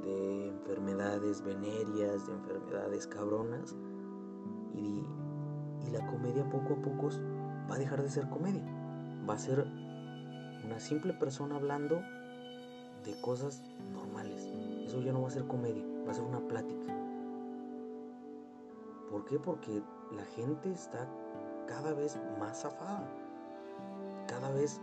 [0.03, 3.75] de enfermedades venéreas, de enfermedades cabronas,
[4.73, 5.05] y,
[5.85, 7.09] y la comedia poco a poco
[7.69, 8.63] va a dejar de ser comedia,
[9.27, 9.65] va a ser
[10.65, 12.01] una simple persona hablando
[13.05, 14.47] de cosas normales.
[14.85, 16.93] Eso ya no va a ser comedia, va a ser una plática.
[19.09, 19.39] ¿Por qué?
[19.39, 19.81] Porque
[20.15, 21.07] la gente está
[21.67, 23.09] cada vez más zafada.
[24.27, 24.79] Cada vez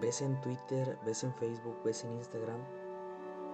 [0.00, 2.60] ves en Twitter, ves en Facebook, ves en Instagram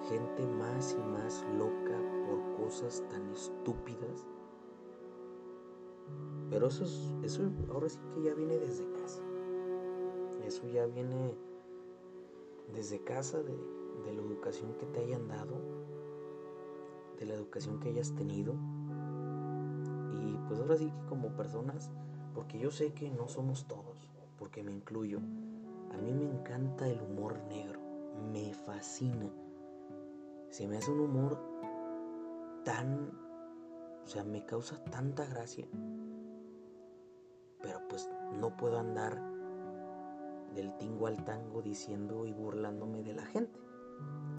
[0.09, 4.27] gente más y más loca por cosas tan estúpidas.
[6.51, 6.85] Pero eso,
[7.23, 9.23] eso ahora sí que ya viene desde casa.
[10.47, 11.35] Eso ya viene
[12.73, 13.57] desde casa de,
[14.05, 15.55] de la educación que te hayan dado,
[17.19, 18.55] de la educación que hayas tenido.
[20.13, 21.91] Y pues ahora sí que como personas,
[22.35, 27.01] porque yo sé que no somos todos, porque me incluyo, a mí me encanta el
[27.01, 27.81] humor negro,
[28.33, 29.31] me fascina.
[30.55, 31.37] Se me hace un humor
[32.65, 33.11] tan,
[34.05, 35.67] o sea, me causa tanta gracia.
[37.61, 39.21] Pero pues no puedo andar
[40.55, 43.59] del tingo al tango diciendo y burlándome de la gente,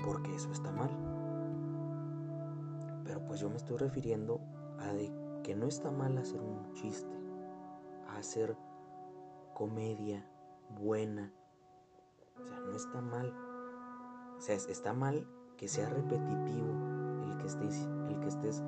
[0.06, 0.90] porque eso está mal.
[3.04, 4.40] Pero pues yo me estoy refiriendo
[4.80, 5.12] a de
[5.44, 7.14] que no está mal hacer un chiste,
[8.08, 8.56] a hacer
[9.54, 10.26] comedia
[10.80, 11.34] buena,
[12.40, 13.34] o sea, no está mal.
[14.38, 16.68] O sea, está mal que sea repetitivo
[17.26, 18.64] el que estés, el que estés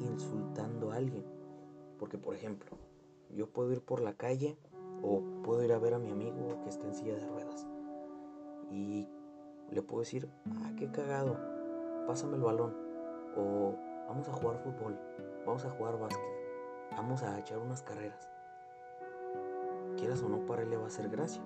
[0.00, 1.24] insultando a alguien.
[1.98, 2.76] Porque, por ejemplo,
[3.30, 4.58] yo puedo ir por la calle
[5.02, 7.66] o puedo ir a ver a mi amigo que está en silla de ruedas.
[8.70, 9.08] Y
[9.70, 11.36] le puedo decir, ah, qué cagado,
[12.06, 12.74] pásame el balón.
[13.36, 13.74] O
[14.08, 14.98] vamos a jugar fútbol,
[15.44, 16.24] vamos a jugar básquet,
[16.92, 18.28] vamos a echar unas carreras.
[19.96, 21.42] Quieras o no, para él le va a hacer gracia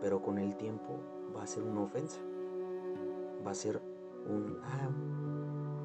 [0.00, 1.00] pero con el tiempo
[1.36, 2.20] va a ser una ofensa.
[3.46, 3.80] Va a ser
[4.26, 4.90] un, ah,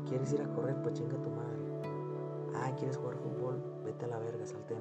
[0.07, 0.81] ¿quieres ir a correr?
[0.81, 1.53] Pues chinga tu madre.
[2.55, 3.61] Ah, ¿quieres jugar fútbol?
[3.83, 4.75] Vete a la verga, salte.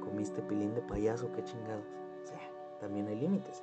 [0.00, 1.86] Comiste pilín de payaso, qué chingados.
[2.22, 2.38] O sea,
[2.80, 3.62] también hay límites.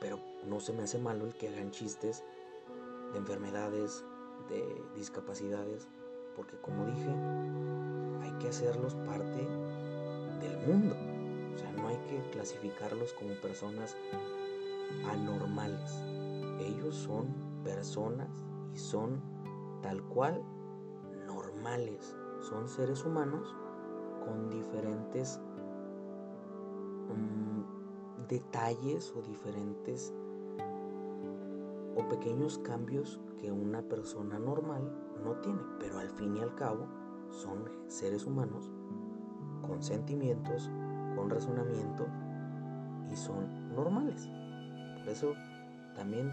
[0.00, 2.24] Pero no se me hace malo el que hagan chistes
[3.12, 4.04] de enfermedades,
[4.48, 4.64] de
[4.96, 5.88] discapacidades,
[6.34, 7.14] porque como dije,
[8.22, 9.46] hay que hacerlos parte
[10.40, 10.96] del mundo.
[11.54, 13.96] O sea, no hay que clasificarlos como personas
[15.08, 16.02] anormales.
[16.60, 17.28] Ellos son
[17.64, 19.20] personas y son
[19.82, 20.42] tal cual
[21.26, 22.16] normales.
[22.40, 23.54] Son seres humanos
[24.24, 25.40] con diferentes
[27.08, 30.12] mm, detalles o diferentes
[31.96, 34.90] o pequeños cambios que una persona normal
[35.22, 35.60] no tiene.
[35.78, 36.86] Pero al fin y al cabo
[37.30, 38.70] son seres humanos
[39.66, 40.70] con sentimientos,
[41.16, 42.06] con razonamiento
[43.10, 44.28] y son normales.
[44.98, 45.34] Por eso
[45.94, 46.30] también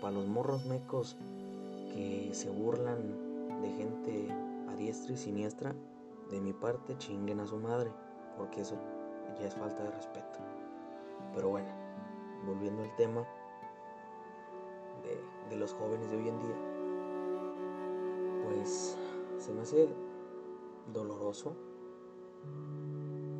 [0.00, 1.16] para los morros mecos
[1.92, 4.28] que se burlan de gente
[4.68, 5.74] a diestra y siniestra,
[6.30, 7.90] de mi parte chinguen a su madre,
[8.36, 8.76] porque eso
[9.38, 10.38] ya es falta de respeto.
[11.34, 11.68] Pero bueno,
[12.46, 13.26] volviendo al tema
[15.02, 16.56] de, de los jóvenes de hoy en día,
[18.44, 18.96] pues
[19.38, 19.88] se me hace
[20.92, 21.54] doloroso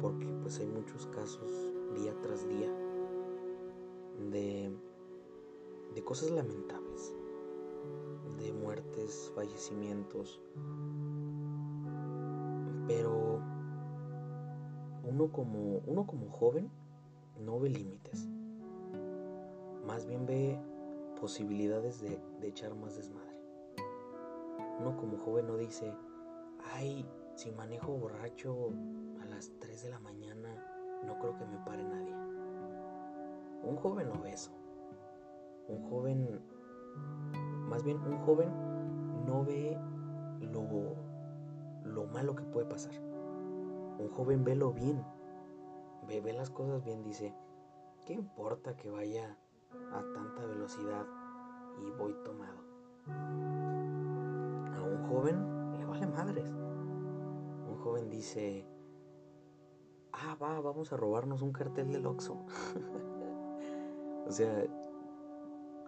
[0.01, 1.51] porque pues hay muchos casos
[1.95, 2.71] día tras día
[4.31, 4.71] de,
[5.95, 7.14] de cosas lamentables,
[8.38, 10.41] de muertes, fallecimientos,
[12.86, 13.41] pero
[15.05, 16.70] uno como, uno como joven
[17.38, 18.28] no ve límites,
[19.86, 20.59] más bien ve
[21.20, 23.30] posibilidades de, de echar más desmadre.
[24.80, 25.95] Uno como joven no dice,
[26.74, 28.70] ay, si manejo borracho
[29.20, 30.55] a las 3 de la mañana,
[31.05, 32.14] no creo que me pare nadie.
[33.62, 34.60] Un joven obeso.
[35.71, 36.41] Un joven,
[37.68, 38.51] más bien un joven
[39.25, 39.79] no ve
[40.41, 40.97] lo,
[41.85, 42.95] lo malo que puede pasar.
[43.99, 45.05] Un joven ve lo bien.
[46.09, 47.35] Ve, ve las cosas bien, dice,
[48.05, 49.37] ¿qué importa que vaya
[49.93, 51.07] a tanta velocidad
[51.79, 52.59] y voy tomado?
[54.75, 56.51] A un joven le vale madres.
[56.51, 58.66] Un joven dice,
[60.12, 62.45] ah, va, vamos a robarnos un cartel del Oxxo.
[64.27, 64.64] o sea,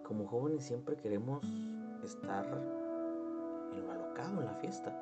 [0.03, 1.41] como jóvenes siempre queremos
[2.03, 2.45] estar
[3.71, 4.93] en lo alocado, en la fiesta.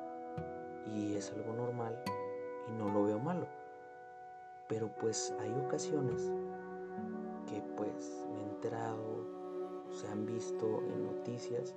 [0.94, 2.02] Y es algo normal
[2.68, 3.46] y no lo veo malo.
[4.68, 6.32] Pero pues hay ocasiones
[7.46, 9.26] que pues me he enterado,
[9.90, 11.74] se han visto en noticias,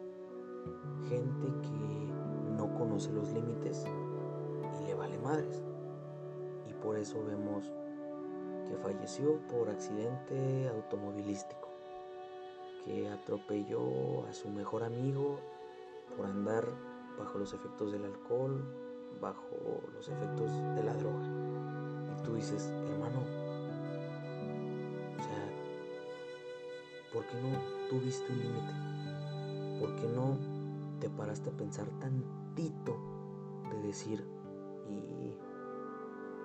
[1.10, 2.14] gente que
[2.58, 3.86] no conoce los límites
[4.80, 5.64] y le vale madres
[6.86, 7.72] por eso vemos
[8.68, 11.65] que falleció por accidente automovilístico,
[12.86, 15.40] que atropelló a su mejor amigo
[16.16, 16.66] por andar
[17.20, 18.64] bajo los efectos del alcohol,
[19.20, 21.26] bajo los efectos de la droga.
[22.18, 23.20] Y tú dices, hermano,
[25.18, 25.52] o sea,
[27.12, 29.80] ¿por qué no tuviste un límite?
[29.80, 30.38] ¿Por qué no
[31.00, 32.98] te paraste a pensar tantito
[33.72, 34.26] de decir,
[34.88, 35.34] y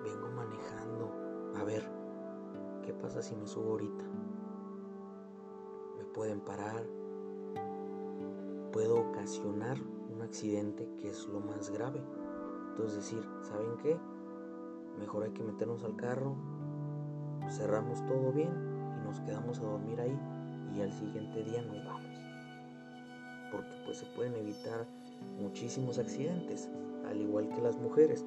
[0.03, 1.11] vengo manejando.
[1.55, 1.83] A ver,
[2.83, 4.03] ¿qué pasa si me subo ahorita?
[6.13, 6.83] Pueden parar.
[8.71, 9.77] Puedo ocasionar
[10.13, 12.01] un accidente que es lo más grave.
[12.69, 13.97] Entonces decir, ¿saben qué?
[14.99, 16.35] Mejor hay que meternos al carro,
[17.49, 18.49] cerramos todo bien
[18.99, 20.19] y nos quedamos a dormir ahí
[20.75, 22.19] y al siguiente día nos vamos.
[23.51, 24.85] Porque pues se pueden evitar
[25.39, 26.69] muchísimos accidentes,
[27.07, 28.25] al igual que las mujeres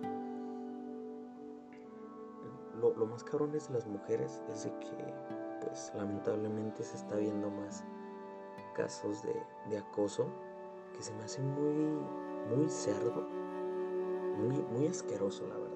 [2.81, 5.44] lo, más cabrón de las mujeres es de que,
[5.75, 7.83] pues lamentablemente se está viendo más
[8.77, 10.29] casos de, acoso
[10.97, 11.99] que se me hace muy,
[12.55, 13.27] muy cerdo,
[14.39, 15.75] muy, muy asqueroso, la verdad.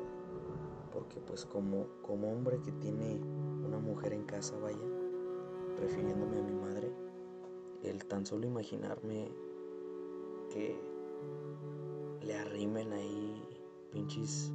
[0.93, 3.21] Porque pues como, como hombre que tiene
[3.67, 4.79] una mujer en casa, vaya,
[5.81, 6.93] refiriéndome a mi madre,
[7.83, 9.33] el tan solo imaginarme
[10.53, 10.81] que
[12.23, 13.43] le arrimen ahí
[13.91, 14.53] pinches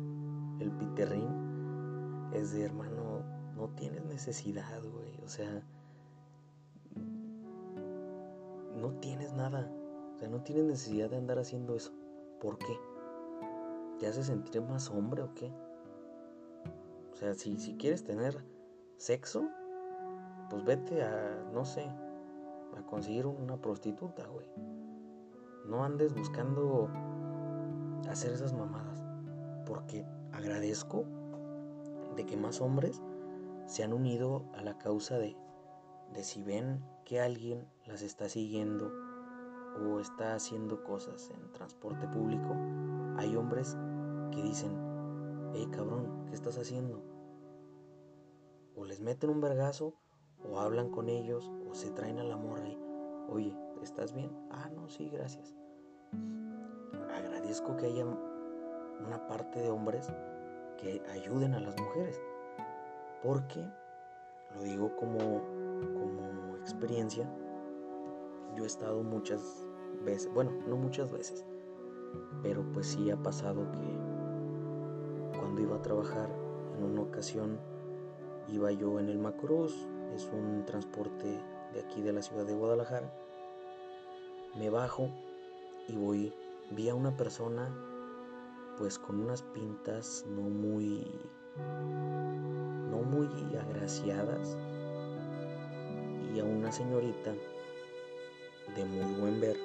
[0.61, 3.25] el piterrín es de hermano,
[3.57, 5.02] no tienes necesidad, güey.
[5.23, 5.63] O sea,
[8.75, 9.71] no tienes nada.
[10.15, 11.91] O sea, no tienes necesidad de andar haciendo eso.
[12.41, 12.77] ¿Por qué?
[13.99, 15.51] ¿Te hace sentir más hombre o qué?
[17.11, 18.43] O sea, si, si quieres tener
[18.97, 19.47] sexo,
[20.49, 21.85] pues vete a, no sé,
[22.77, 24.47] a conseguir una prostituta, güey.
[25.65, 26.89] No andes buscando
[28.09, 29.05] hacer esas mamadas.
[29.65, 31.05] Porque agradezco
[32.15, 33.01] de que más hombres
[33.73, 35.35] se han unido a la causa de,
[36.13, 38.91] de si ven que alguien las está siguiendo
[39.83, 42.55] o está haciendo cosas en transporte público,
[43.17, 43.75] hay hombres
[44.29, 44.77] que dicen,
[45.55, 47.03] hey cabrón, ¿qué estás haciendo?
[48.75, 49.95] O les meten un vergazo,
[50.47, 52.77] o hablan con ellos, o se traen a la morra y,
[53.27, 54.29] oye, ¿estás bien?
[54.51, 55.55] Ah, no, sí, gracias.
[57.11, 60.13] Agradezco que haya una parte de hombres
[60.77, 62.21] que ayuden a las mujeres.
[63.23, 63.65] Porque,
[64.53, 67.27] lo digo como, como experiencia,
[68.55, 69.67] yo he estado muchas
[70.03, 71.45] veces, bueno, no muchas veces,
[72.41, 76.29] pero pues sí ha pasado que cuando iba a trabajar
[76.77, 77.59] en una ocasión
[78.49, 81.39] iba yo en el Macruz, es un transporte
[81.73, 83.11] de aquí de la ciudad de Guadalajara,
[84.55, 85.09] me bajo
[85.87, 86.33] y voy,
[86.71, 87.73] vi a una persona
[88.77, 91.05] pues con unas pintas no muy
[91.57, 93.27] no muy
[93.57, 94.57] agraciadas
[96.33, 97.33] y a una señorita
[98.75, 99.57] de muy buen ver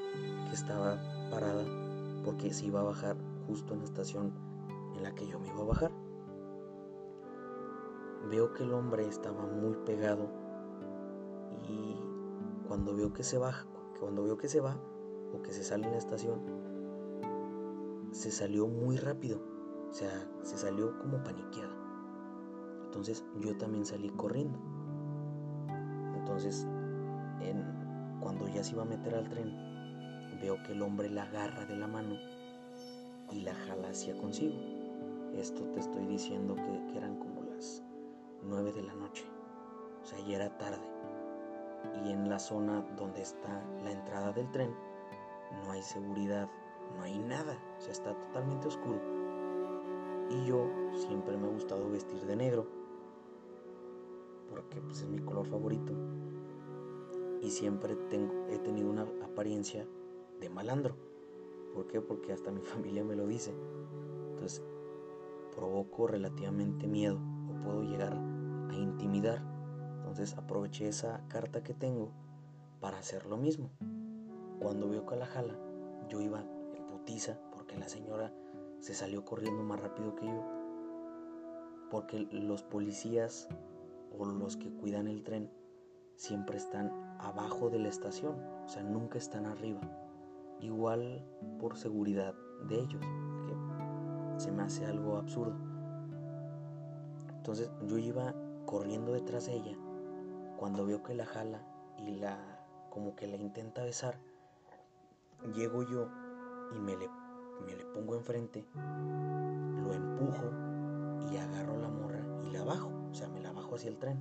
[0.49, 0.99] que estaba
[1.31, 1.65] parada
[2.25, 3.17] porque se iba a bajar
[3.47, 4.33] justo en la estación
[4.97, 5.93] en la que yo me iba a bajar.
[8.31, 10.29] Veo que el hombre estaba muy pegado
[11.69, 11.97] y
[12.67, 13.67] cuando veo que se baja,
[14.01, 14.77] cuando veo que se va
[15.33, 16.41] o que se sale en la estación,
[18.13, 19.41] se salió muy rápido,
[19.91, 21.78] o sea, se salió como paniqueada.
[22.99, 24.59] Entonces yo también salí corriendo.
[26.17, 26.67] Entonces
[27.41, 27.65] en,
[28.21, 29.55] cuando ya se iba a meter al tren,
[30.43, 32.17] veo que el hombre la agarra de la mano
[33.31, 34.57] y la jala hacia consigo.
[35.33, 37.85] Esto te estoy diciendo que, que eran como las
[38.43, 39.25] 9 de la noche.
[40.03, 40.83] O sea, ya era tarde.
[42.05, 44.75] Y en la zona donde está la entrada del tren,
[45.63, 46.49] no hay seguridad,
[46.97, 47.57] no hay nada.
[47.79, 49.01] O sea, está totalmente oscuro.
[50.31, 52.78] Y yo siempre me ha gustado vestir de negro.
[54.49, 55.93] Porque pues, es mi color favorito.
[57.43, 59.87] Y siempre tengo, he tenido una apariencia
[60.41, 60.97] de malandro.
[61.75, 62.01] ¿Por qué?
[62.01, 63.55] Porque hasta mi familia me lo dice.
[64.31, 64.63] Entonces,
[65.55, 67.19] provoco relativamente miedo
[67.49, 69.43] o puedo llegar a intimidar.
[69.99, 72.13] Entonces aproveché esa carta que tengo
[72.81, 73.71] para hacer lo mismo.
[74.61, 75.17] Cuando veo que
[76.09, 78.33] yo iba en putiza porque la señora
[78.81, 80.45] se salió corriendo más rápido que yo.
[81.91, 83.49] Porque los policías
[84.17, 85.51] o los que cuidan el tren
[86.17, 88.35] siempre están abajo de la estación,
[88.65, 89.81] o sea, nunca están arriba.
[90.61, 91.25] Igual
[91.61, 92.35] por seguridad
[92.69, 93.03] de ellos,
[93.47, 95.57] que se me hace algo absurdo.
[97.37, 98.35] Entonces yo iba
[98.67, 99.79] corriendo detrás de ella
[100.59, 101.63] cuando veo que la jala
[101.97, 102.37] y la
[102.91, 104.19] como que la intenta besar.
[105.55, 106.09] Llego yo
[106.75, 107.09] y me le,
[107.65, 110.51] me le pongo enfrente, lo empujo
[111.31, 112.91] y agarro la morra y la bajo,
[113.75, 114.19] hacia el tren.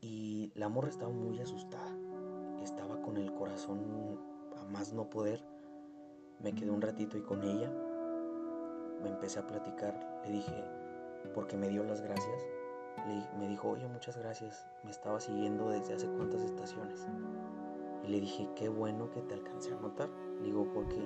[0.00, 1.96] Y la morra estaba muy asustada,
[2.62, 4.18] estaba con el corazón
[4.56, 5.44] a más no poder.
[6.40, 7.70] Me quedé un ratito y con ella
[9.02, 10.64] me empecé a platicar, le dije,
[11.34, 12.44] porque me dio las gracias,
[13.06, 17.06] le, me dijo, oye, muchas gracias, me estaba siguiendo desde hace cuántas estaciones.
[18.04, 20.10] Y le dije, qué bueno que te alcancé a notar.
[20.40, 20.98] Le digo, ¿por qué?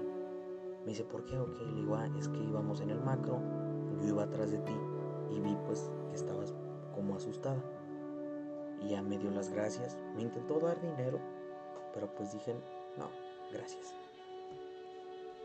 [0.81, 1.39] Me dice, ¿por qué?
[1.39, 3.41] Ok, le digo, ah, es que íbamos en el macro,
[4.01, 4.75] yo iba atrás de ti
[5.31, 6.55] y vi pues que estabas
[6.95, 7.63] como asustada.
[8.83, 11.19] Y ya me dio las gracias, me intentó dar dinero,
[11.95, 12.55] pero pues dije,
[12.99, 13.09] no,
[13.53, 13.95] gracias.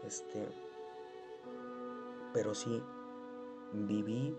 [0.06, 0.48] Este,
[2.34, 2.82] pero sí,
[3.74, 4.36] viví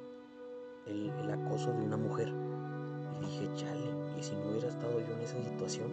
[0.86, 2.28] el, el acoso de una mujer.
[2.28, 5.90] Y dije, chale, y si no hubiera estado yo en esa situación,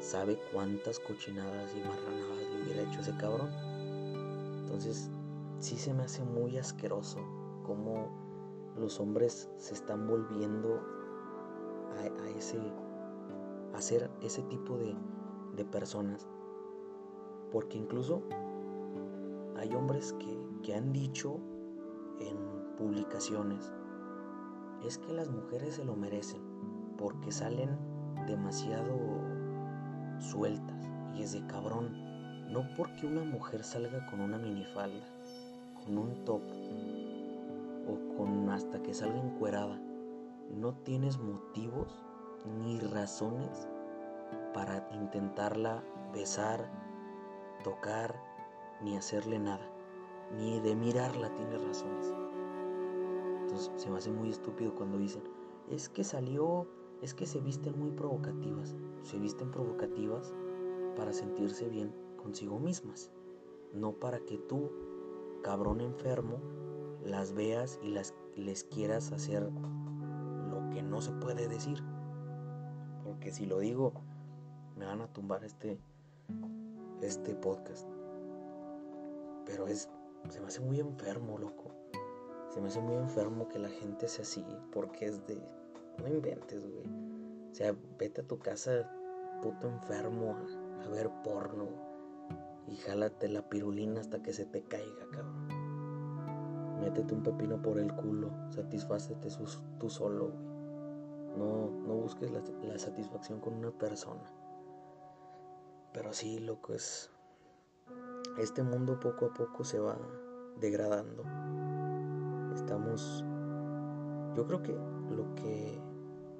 [0.00, 3.50] sabe cuántas cochinadas y marranadas le hubiera hecho ese cabrón.
[4.62, 5.10] Entonces,
[5.58, 7.18] sí se me hace muy asqueroso
[7.64, 8.25] cómo
[8.78, 10.80] los hombres se están volviendo
[11.98, 12.60] a, ese
[13.74, 14.94] a ser ese tipo de,
[15.56, 16.26] de personas.
[17.52, 18.22] Porque incluso
[19.56, 21.38] hay hombres que, que han dicho
[22.20, 22.36] en
[22.76, 23.72] publicaciones,
[24.84, 26.40] es que las mujeres se lo merecen
[26.96, 27.76] porque salen
[28.26, 28.96] demasiado
[30.18, 32.04] sueltas y es de cabrón.
[32.50, 35.04] No porque una mujer salga con una minifalda,
[35.84, 36.42] con un top
[37.86, 39.80] o con hasta que salga encuerada,
[40.50, 42.04] no tienes motivos
[42.60, 43.68] ni razones
[44.54, 45.82] para intentarla
[46.12, 46.70] besar,
[47.62, 48.14] tocar,
[48.82, 49.70] ni hacerle nada.
[50.36, 52.12] Ni de mirarla tienes razones.
[53.42, 55.22] Entonces se me hace muy estúpido cuando dicen,
[55.68, 56.66] es que salió,
[57.02, 58.74] es que se visten muy provocativas.
[59.02, 60.34] Se visten provocativas
[60.96, 63.10] para sentirse bien consigo mismas.
[63.72, 64.70] No para que tú,
[65.42, 66.40] cabrón enfermo,
[67.06, 71.82] las veas y las, les quieras hacer lo que no se puede decir.
[73.04, 73.92] Porque si lo digo,
[74.76, 75.78] me van a tumbar este,
[77.00, 77.88] este podcast.
[79.46, 79.88] Pero es,
[80.28, 81.70] se me hace muy enfermo, loco.
[82.52, 85.40] Se me hace muy enfermo que la gente sea así, porque es de,
[85.98, 86.86] no inventes, güey.
[87.50, 88.90] O sea, vete a tu casa,
[89.42, 91.68] puto enfermo, a, a ver porno.
[92.66, 95.45] Y jálate la pirulina hasta que se te caiga, cabrón.
[96.80, 99.28] Métete un pepino por el culo, satisfácete
[99.78, 100.46] tú solo, güey.
[101.38, 104.22] No, no busques la, la satisfacción con una persona.
[105.92, 107.10] Pero sí, loco, es,
[108.38, 109.98] este mundo poco a poco se va
[110.60, 111.24] degradando.
[112.54, 113.24] Estamos,
[114.34, 114.72] yo creo que
[115.14, 115.78] lo que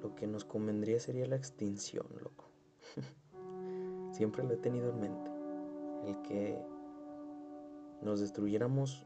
[0.01, 2.45] lo que nos convendría sería la extinción, loco.
[4.11, 5.31] Siempre lo he tenido en mente,
[6.05, 6.59] el que
[8.01, 9.03] nos destruyéramos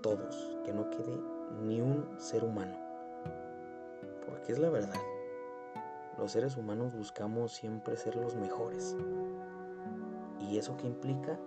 [0.00, 1.18] todos, que no quede
[1.62, 2.76] ni un ser humano.
[4.26, 5.00] Porque es la verdad.
[6.18, 8.96] Los seres humanos buscamos siempre ser los mejores.
[10.38, 11.38] ¿Y eso qué implica?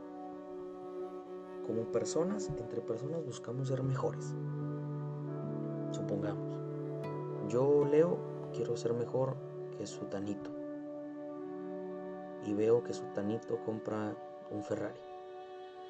[1.66, 4.36] Como personas, entre personas buscamos ser mejores.
[5.92, 6.58] Supongamos,
[7.48, 8.18] yo leo,
[8.54, 9.36] quiero ser mejor
[9.78, 10.50] que Sutanito.
[12.46, 14.16] Y veo que Sutanito compra
[14.52, 15.00] un Ferrari.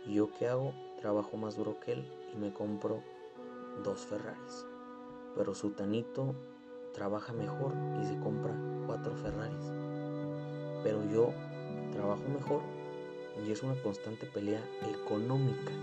[0.06, 0.74] ¿Y yo qué hago?
[1.04, 3.04] Trabajo más duro que él y me compro
[3.84, 4.66] dos Ferraris.
[5.36, 6.34] Pero Sutanito
[6.94, 8.56] trabaja mejor y se compra
[8.88, 9.70] cuatro Ferraris.
[10.82, 11.34] Pero yo
[11.92, 12.62] trabajo mejor
[13.46, 14.62] y es una constante pelea
[14.94, 15.74] económica.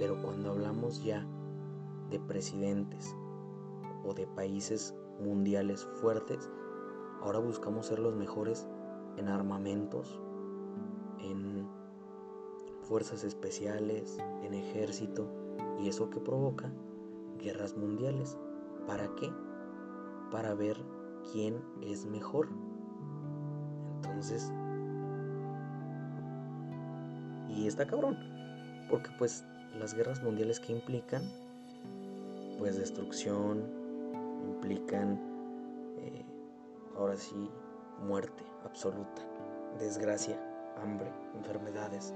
[0.00, 1.24] Pero cuando hablamos ya
[2.10, 3.14] de presidentes
[4.04, 6.50] o de países mundiales fuertes,
[7.22, 8.66] ahora buscamos ser los mejores
[9.18, 10.18] en armamentos,
[11.20, 11.53] en
[12.84, 15.26] fuerzas especiales, en ejército,
[15.80, 16.70] y eso que provoca
[17.38, 18.36] guerras mundiales.
[18.86, 19.30] ¿Para qué?
[20.30, 20.76] Para ver
[21.32, 22.48] quién es mejor.
[23.96, 24.52] Entonces,
[27.48, 28.18] y está cabrón,
[28.90, 29.44] porque pues
[29.78, 31.22] las guerras mundiales que implican,
[32.58, 33.64] pues destrucción,
[34.46, 35.20] implican,
[35.98, 36.24] eh,
[36.96, 37.50] ahora sí,
[38.06, 39.22] muerte absoluta,
[39.78, 40.38] desgracia,
[40.82, 42.12] hambre, enfermedades.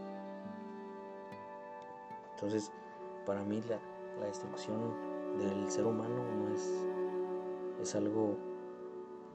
[2.38, 2.70] Entonces,
[3.26, 3.80] para mí la,
[4.20, 4.78] la destrucción
[5.40, 6.86] del ser humano no es,
[7.82, 8.36] es algo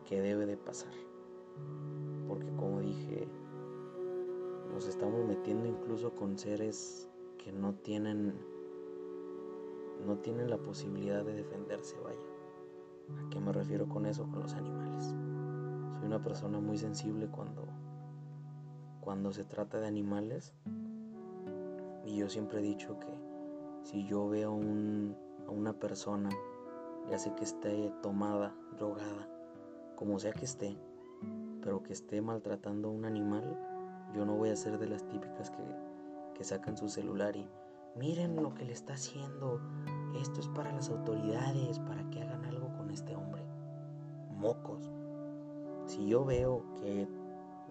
[0.08, 0.93] que debe de pasar.
[2.30, 3.28] Porque como dije,
[4.72, 8.34] nos estamos metiendo incluso con seres que no tienen
[10.06, 13.26] no tienen la posibilidad de defenderse, vaya.
[13.26, 14.24] ¿A qué me refiero con eso?
[14.24, 15.14] Con los animales.
[15.97, 17.68] Soy una persona muy sensible cuando
[19.01, 20.54] cuando se trata de animales
[22.06, 23.34] y yo siempre he dicho que
[23.84, 26.30] si yo veo a una persona,
[27.10, 29.28] ya sé que esté tomada, drogada,
[29.95, 30.78] como sea que esté,
[31.62, 33.58] pero que esté maltratando a un animal,
[34.14, 35.64] yo no voy a ser de las típicas que,
[36.34, 37.47] que sacan su celular y
[37.95, 39.62] miren lo que le está haciendo,
[40.20, 43.43] esto es para las autoridades, para que hagan algo con este hombre.
[44.32, 44.89] Mocos.
[45.86, 47.08] Si yo veo que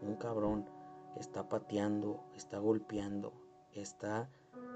[0.01, 0.67] un cabrón
[1.17, 3.33] está pateando, está golpeando,
[3.81, 4.29] está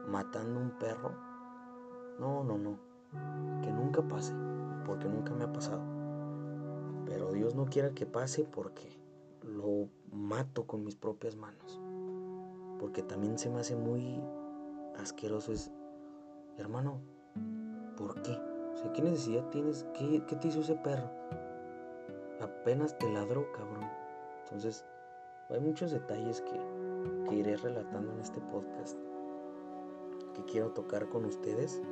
[0.09, 1.13] matando un perro,
[2.19, 2.79] no, no, no,
[3.63, 4.35] que nunca pase,
[4.85, 5.83] porque nunca me ha pasado.
[7.05, 8.99] Pero Dios no quiera que pase porque
[9.43, 11.81] lo mato con mis propias manos.
[12.81, 14.21] Porque también se me hace muy
[14.99, 15.71] asqueroso es,
[16.59, 17.01] hermano,
[17.97, 18.39] ¿por qué?
[18.93, 19.87] ¿qué necesidad tienes?
[19.95, 21.11] ¿Qué, ¿Qué te hizo ese perro?
[22.41, 23.89] Apenas te ladró, cabrón.
[24.45, 24.85] Entonces,
[25.51, 26.61] hay muchos detalles que,
[27.29, 28.97] que iré relatando en este podcast
[30.35, 31.83] que quiero tocar con ustedes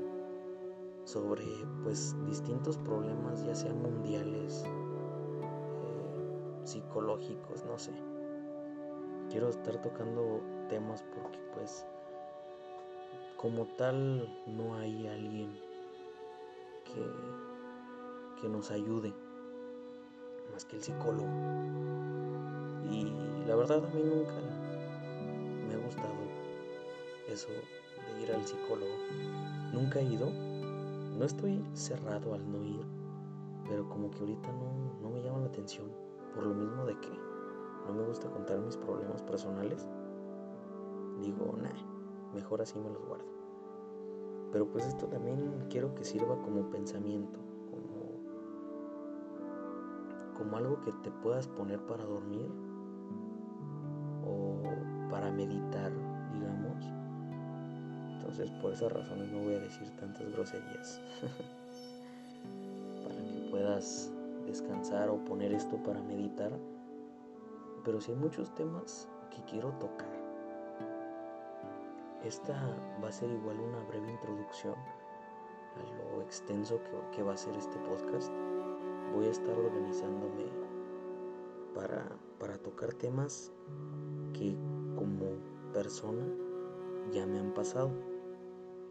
[1.05, 1.45] sobre
[1.83, 7.93] pues distintos problemas ya sean mundiales eh, psicológicos no sé.
[9.31, 11.87] Quiero estar tocando temas porque pues
[13.37, 15.53] como tal no hay alguien
[16.85, 19.13] que, que nos ayude
[20.53, 21.29] más que el psicólogo.
[22.91, 23.13] Y
[23.47, 24.64] la verdad a mí nunca
[25.75, 26.15] me ha gustado
[27.29, 28.93] eso de ir al psicólogo.
[29.73, 30.31] Nunca he ido.
[31.19, 32.85] No estoy cerrado al no ir,
[33.69, 34.53] pero como que ahorita
[35.01, 35.87] no, me llama la atención.
[36.35, 37.11] Por lo mismo de que
[37.87, 39.87] no me gusta contar mis problemas personales.
[41.21, 41.71] Digo, nah,
[42.35, 43.27] mejor así me los guardo.
[44.51, 47.39] Pero pues esto también quiero que sirva como pensamiento,
[47.71, 48.11] como,
[50.37, 52.51] como algo que te puedas poner para dormir
[55.15, 55.93] para meditar
[58.25, 61.01] entonces por esas razones no voy a decir tantas groserías.
[63.05, 64.11] para que puedas
[64.45, 66.51] descansar o poner esto para meditar.
[67.85, 70.09] Pero si hay muchos temas que quiero tocar.
[72.25, 72.55] Esta
[73.03, 77.55] va a ser igual una breve introducción a lo extenso que, que va a ser
[77.57, 78.33] este podcast.
[79.15, 80.47] Voy a estar organizándome
[81.73, 82.05] para,
[82.41, 83.53] para tocar temas
[84.33, 84.57] que
[85.75, 86.25] persona
[87.13, 87.91] ya me han pasado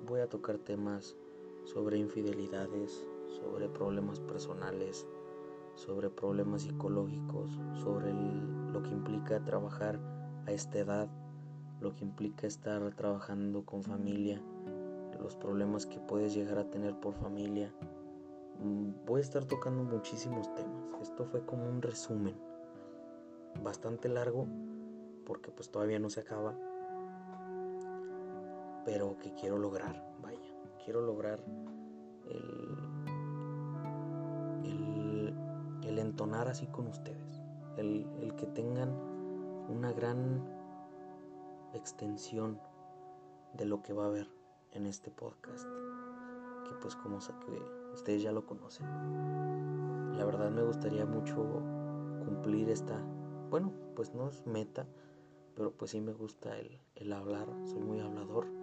[0.05, 1.15] voy a tocar temas
[1.63, 5.07] sobre infidelidades, sobre problemas personales,
[5.75, 9.99] sobre problemas psicológicos, sobre lo que implica trabajar
[10.45, 11.09] a esta edad,
[11.79, 14.41] lo que implica estar trabajando con familia,
[15.21, 17.73] los problemas que puedes llegar a tener por familia.
[18.61, 21.01] Mm, voy a estar tocando muchísimos temas.
[21.01, 22.35] Esto fue como un resumen
[23.63, 24.47] bastante largo
[25.25, 26.57] porque pues todavía no se acaba
[28.85, 30.39] pero que quiero lograr, vaya,
[30.83, 31.39] quiero lograr
[34.63, 35.33] el,
[35.85, 37.41] el, entonar así con ustedes,
[37.77, 38.89] el, el, que tengan
[39.69, 40.43] una gran
[41.73, 42.59] extensión
[43.53, 44.29] de lo que va a haber
[44.71, 45.65] en este podcast,
[46.65, 47.61] que pues como que
[47.93, 48.85] ustedes ya lo conocen.
[50.17, 51.35] La verdad me gustaría mucho
[52.25, 52.99] cumplir esta,
[53.49, 54.85] bueno, pues no es meta,
[55.55, 58.62] pero pues sí me gusta el, el hablar, soy muy hablador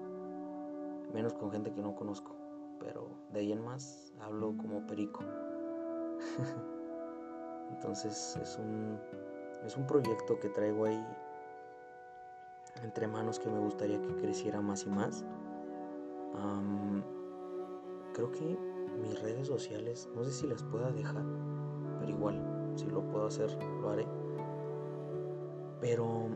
[1.13, 2.35] menos con gente que no conozco,
[2.79, 5.21] pero de ahí en más hablo como perico.
[7.71, 8.99] Entonces es un,
[9.65, 11.05] es un proyecto que traigo ahí
[12.83, 15.25] entre manos que me gustaría que creciera más y más.
[18.15, 18.59] creo que
[19.03, 21.25] mis redes sociales, no sé si las pueda dejar,
[21.99, 23.51] pero igual, si lo puedo hacer,
[23.81, 24.07] lo haré.
[25.81, 26.29] Pero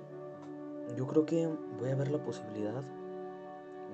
[0.97, 1.47] yo creo que
[1.79, 2.83] voy a ver la posibilidad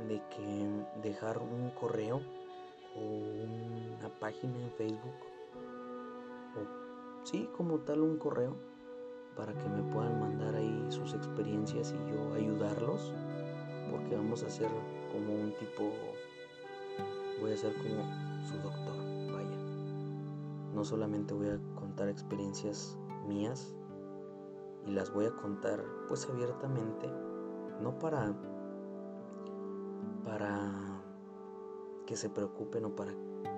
[0.09, 2.21] de que dejar un correo
[2.97, 5.15] o una página en Facebook
[6.57, 8.57] o sí como tal un correo
[9.37, 13.13] para que me puedan mandar ahí sus experiencias y yo ayudarlos
[13.91, 14.69] porque vamos a hacer
[15.13, 15.93] como un tipo
[17.41, 18.05] voy a ser como
[18.45, 18.97] su doctor
[19.33, 19.57] vaya.
[20.75, 23.75] No solamente voy a contar experiencias mías
[24.87, 27.09] y las voy a contar pues abiertamente
[27.81, 28.35] no para
[30.31, 31.03] para
[32.07, 33.13] que se preocupen o para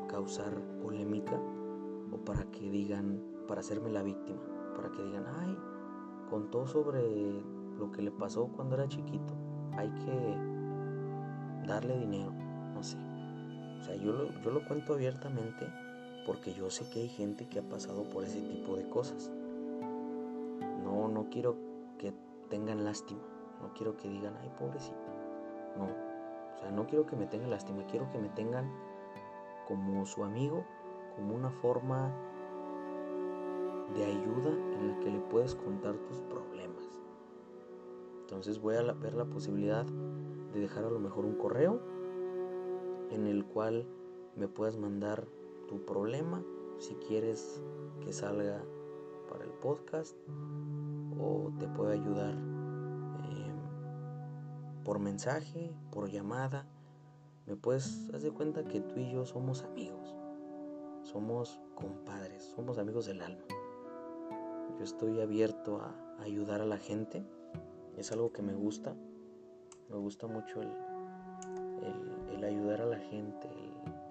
[0.09, 1.39] causar polémica
[2.11, 4.41] o para que digan, para hacerme la víctima,
[4.75, 5.55] para que digan, ay,
[6.31, 7.43] contó sobre
[7.79, 9.35] lo que le pasó cuando era chiquito,
[9.77, 12.33] hay que darle dinero,
[12.73, 12.97] no sé.
[13.79, 15.67] O sea, yo lo, yo lo cuento abiertamente
[16.27, 19.31] porque yo sé que hay gente que ha pasado por ese tipo de cosas.
[20.83, 21.55] No, no quiero
[21.99, 22.15] que
[22.49, 23.21] tengan lástima,
[23.61, 24.97] no quiero que digan, ay, pobrecito.
[25.77, 26.12] No,
[26.71, 28.71] no quiero que me tengan lástima, quiero que me tengan
[29.67, 30.65] como su amigo,
[31.17, 32.13] como una forma
[33.95, 36.85] de ayuda en la que le puedes contar tus problemas.
[38.23, 41.81] Entonces voy a ver la posibilidad de dejar a lo mejor un correo
[43.11, 43.87] en el cual
[44.37, 45.27] me puedas mandar
[45.69, 46.43] tu problema
[46.79, 47.63] si quieres
[48.01, 48.63] que salga
[49.29, 50.17] para el podcast
[51.21, 52.52] o te puedo ayudar
[54.85, 56.67] por mensaje, por llamada.
[57.47, 60.15] Me puedes, de cuenta que tú y yo somos amigos.
[61.03, 63.45] Somos compadres, somos amigos del alma.
[64.79, 67.25] Yo estoy abierto a, ayudar a la gente.
[67.97, 68.95] Es algo que me gusta.
[69.91, 70.73] Me gusta mucho el,
[72.31, 73.49] el, ayudar a la gente,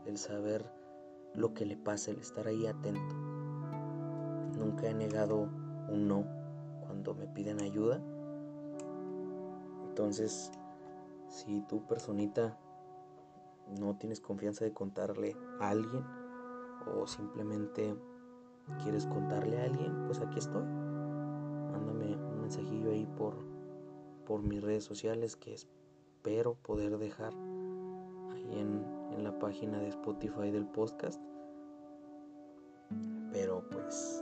[0.05, 0.65] el, el saber
[1.33, 3.15] lo que le pasa, el estar ahí atento.
[4.57, 5.49] Nunca he negado
[5.89, 6.25] un no
[6.81, 8.01] cuando me piden ayuda.
[9.87, 10.51] Entonces,
[11.31, 12.57] si tu personita
[13.79, 16.03] no tienes confianza de contarle a alguien
[16.93, 17.95] o simplemente
[18.83, 20.63] quieres contarle a alguien, pues aquí estoy.
[20.63, 23.35] Mándame un mensajillo ahí por,
[24.25, 27.33] por mis redes sociales que espero poder dejar
[28.33, 31.21] ahí en, en la página de Spotify del podcast.
[33.31, 34.21] Pero pues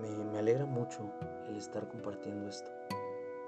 [0.00, 1.10] me, me alegra mucho
[1.48, 2.70] el estar compartiendo esto.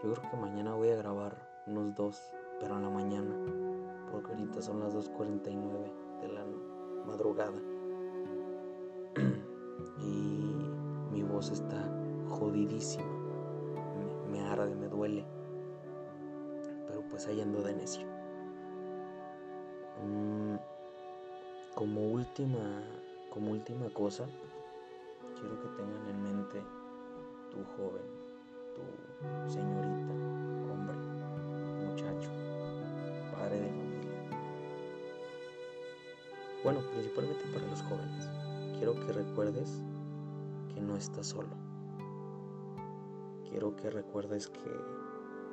[0.03, 2.23] Yo creo que mañana voy a grabar unos dos,
[2.61, 3.35] pero en la mañana,
[4.11, 6.45] porque ahorita son las 2.49 de la
[7.07, 7.59] madrugada.
[10.01, 10.57] y
[11.13, 11.89] mi voz está
[12.29, 13.05] jodidísima,
[14.31, 15.25] me, arde, me duele,
[16.87, 18.07] pero pues ahí ando de necio.
[20.05, 20.57] Mm,
[21.75, 22.83] como última,
[23.31, 24.27] como última cosa,
[25.35, 26.63] quiero que tengan en mente
[27.51, 28.03] tu joven,
[28.75, 30.48] tu señorita,
[36.65, 38.29] Bueno, principalmente para los jóvenes.
[38.77, 39.81] Quiero que recuerdes
[40.75, 41.49] que no estás solo.
[43.49, 44.71] Quiero que recuerdes que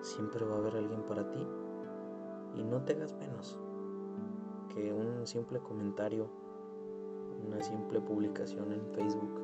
[0.01, 1.47] siempre va a haber alguien para ti
[2.55, 3.59] y no te hagas menos.
[4.73, 6.27] Que un simple comentario,
[7.47, 9.39] una simple publicación en Facebook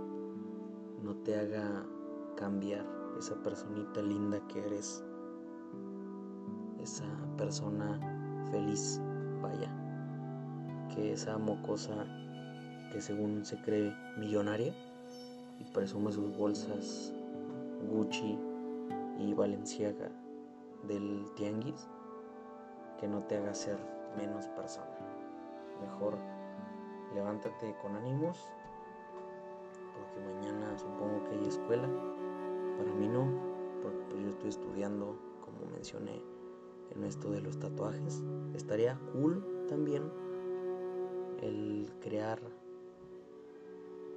[1.03, 1.85] no te haga
[2.35, 2.85] cambiar
[3.17, 5.03] esa personita linda que eres,
[6.79, 7.05] esa
[7.37, 7.99] persona
[8.51, 9.01] feliz,
[9.41, 9.80] vaya,
[10.93, 12.05] que esa mocosa
[12.91, 14.73] que según se cree millonaria
[15.59, 17.13] y presume sus bolsas
[17.89, 18.37] Gucci
[19.19, 20.11] y Valenciaga
[20.87, 21.87] del tianguis,
[22.99, 23.77] que no te haga ser
[24.17, 24.87] menos persona.
[25.81, 26.17] Mejor
[27.13, 28.37] levántate con ánimos,
[29.93, 31.87] porque mañana supongo que hay escuela.
[32.77, 33.27] Para mí no,
[33.81, 36.21] porque pues yo estoy estudiando, como mencioné
[36.95, 38.23] en esto de los tatuajes.
[38.53, 40.03] Estaría cool también
[41.41, 42.39] el crear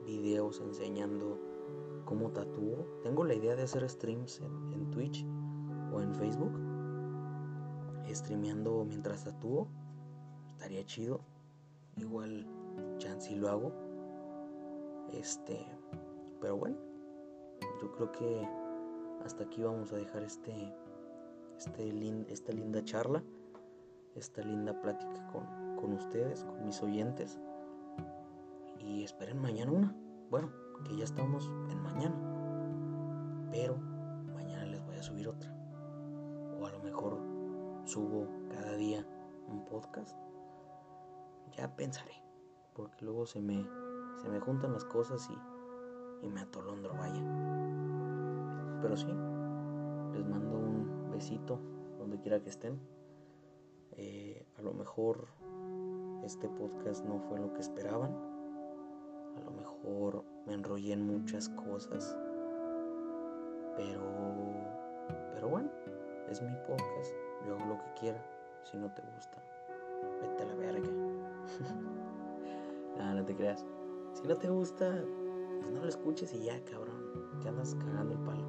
[0.07, 1.39] videos enseñando
[2.05, 2.87] cómo tatúo.
[3.03, 5.25] Tengo la idea de hacer streams en, Twitch
[5.93, 6.61] o en Facebook.
[8.09, 9.69] Streameando mientras tatúo.
[10.53, 11.21] Estaría chido.
[11.97, 12.47] Igual
[12.99, 13.73] chance lo hago.
[15.13, 15.67] Este.
[16.41, 16.77] Pero bueno.
[17.81, 18.49] Yo creo que
[19.25, 20.75] hasta aquí vamos a dejar este
[21.57, 23.23] este esta linda charla,
[24.15, 25.47] esta linda plática con,
[25.85, 27.39] con ustedes, con mis oyentes.
[28.79, 29.95] y esperen mañana una.
[30.31, 30.51] Bueno,
[30.85, 32.17] que ya estamos en mañana.
[33.51, 33.77] Pero
[34.35, 35.55] mañana les voy a subir otra.
[36.59, 37.19] O a lo mejor
[37.85, 39.07] subo cada día
[39.47, 40.17] un podcast.
[41.55, 42.15] Ya pensaré.
[42.75, 43.67] Porque luego se me,
[44.23, 47.21] se me juntan las cosas y, y me atolondro, vaya.
[48.81, 49.13] Pero sí,
[50.15, 51.61] les mando un besito
[51.99, 52.81] donde quiera que estén.
[53.93, 55.29] Eh, a lo mejor
[56.25, 58.11] este podcast no fue lo que esperaban.
[59.37, 62.17] A lo mejor me enrollé en muchas cosas.
[63.77, 64.03] Pero,
[65.35, 65.71] pero bueno,
[66.31, 67.13] es mi podcast.
[67.47, 68.25] Yo hago lo que quiera.
[68.65, 69.43] Si no te gusta,
[70.23, 70.89] vete a la verga.
[72.97, 73.67] Nada, no te creas.
[74.15, 75.05] Si no te gusta,
[75.61, 77.03] pues no lo escuches y ya, cabrón.
[77.43, 78.45] Que andas cagando el palo.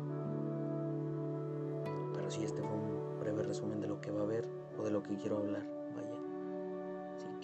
[2.13, 4.47] Pero sí, este fue un breve resumen de lo que va a haber
[4.80, 5.74] o de lo que quiero hablar.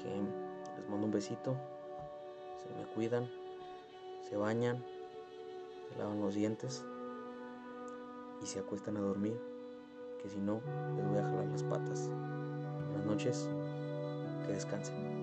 [0.02, 1.56] Que les mando un besito.
[2.58, 3.30] Se me cuidan.
[4.28, 4.84] Se bañan.
[5.90, 6.84] Se lavan los dientes.
[8.42, 9.40] Y se acuestan a dormir.
[10.22, 10.62] Que si no,
[10.96, 12.10] les voy a jalar las patas.
[12.90, 13.50] Buenas noches.
[14.46, 15.21] Que descansen.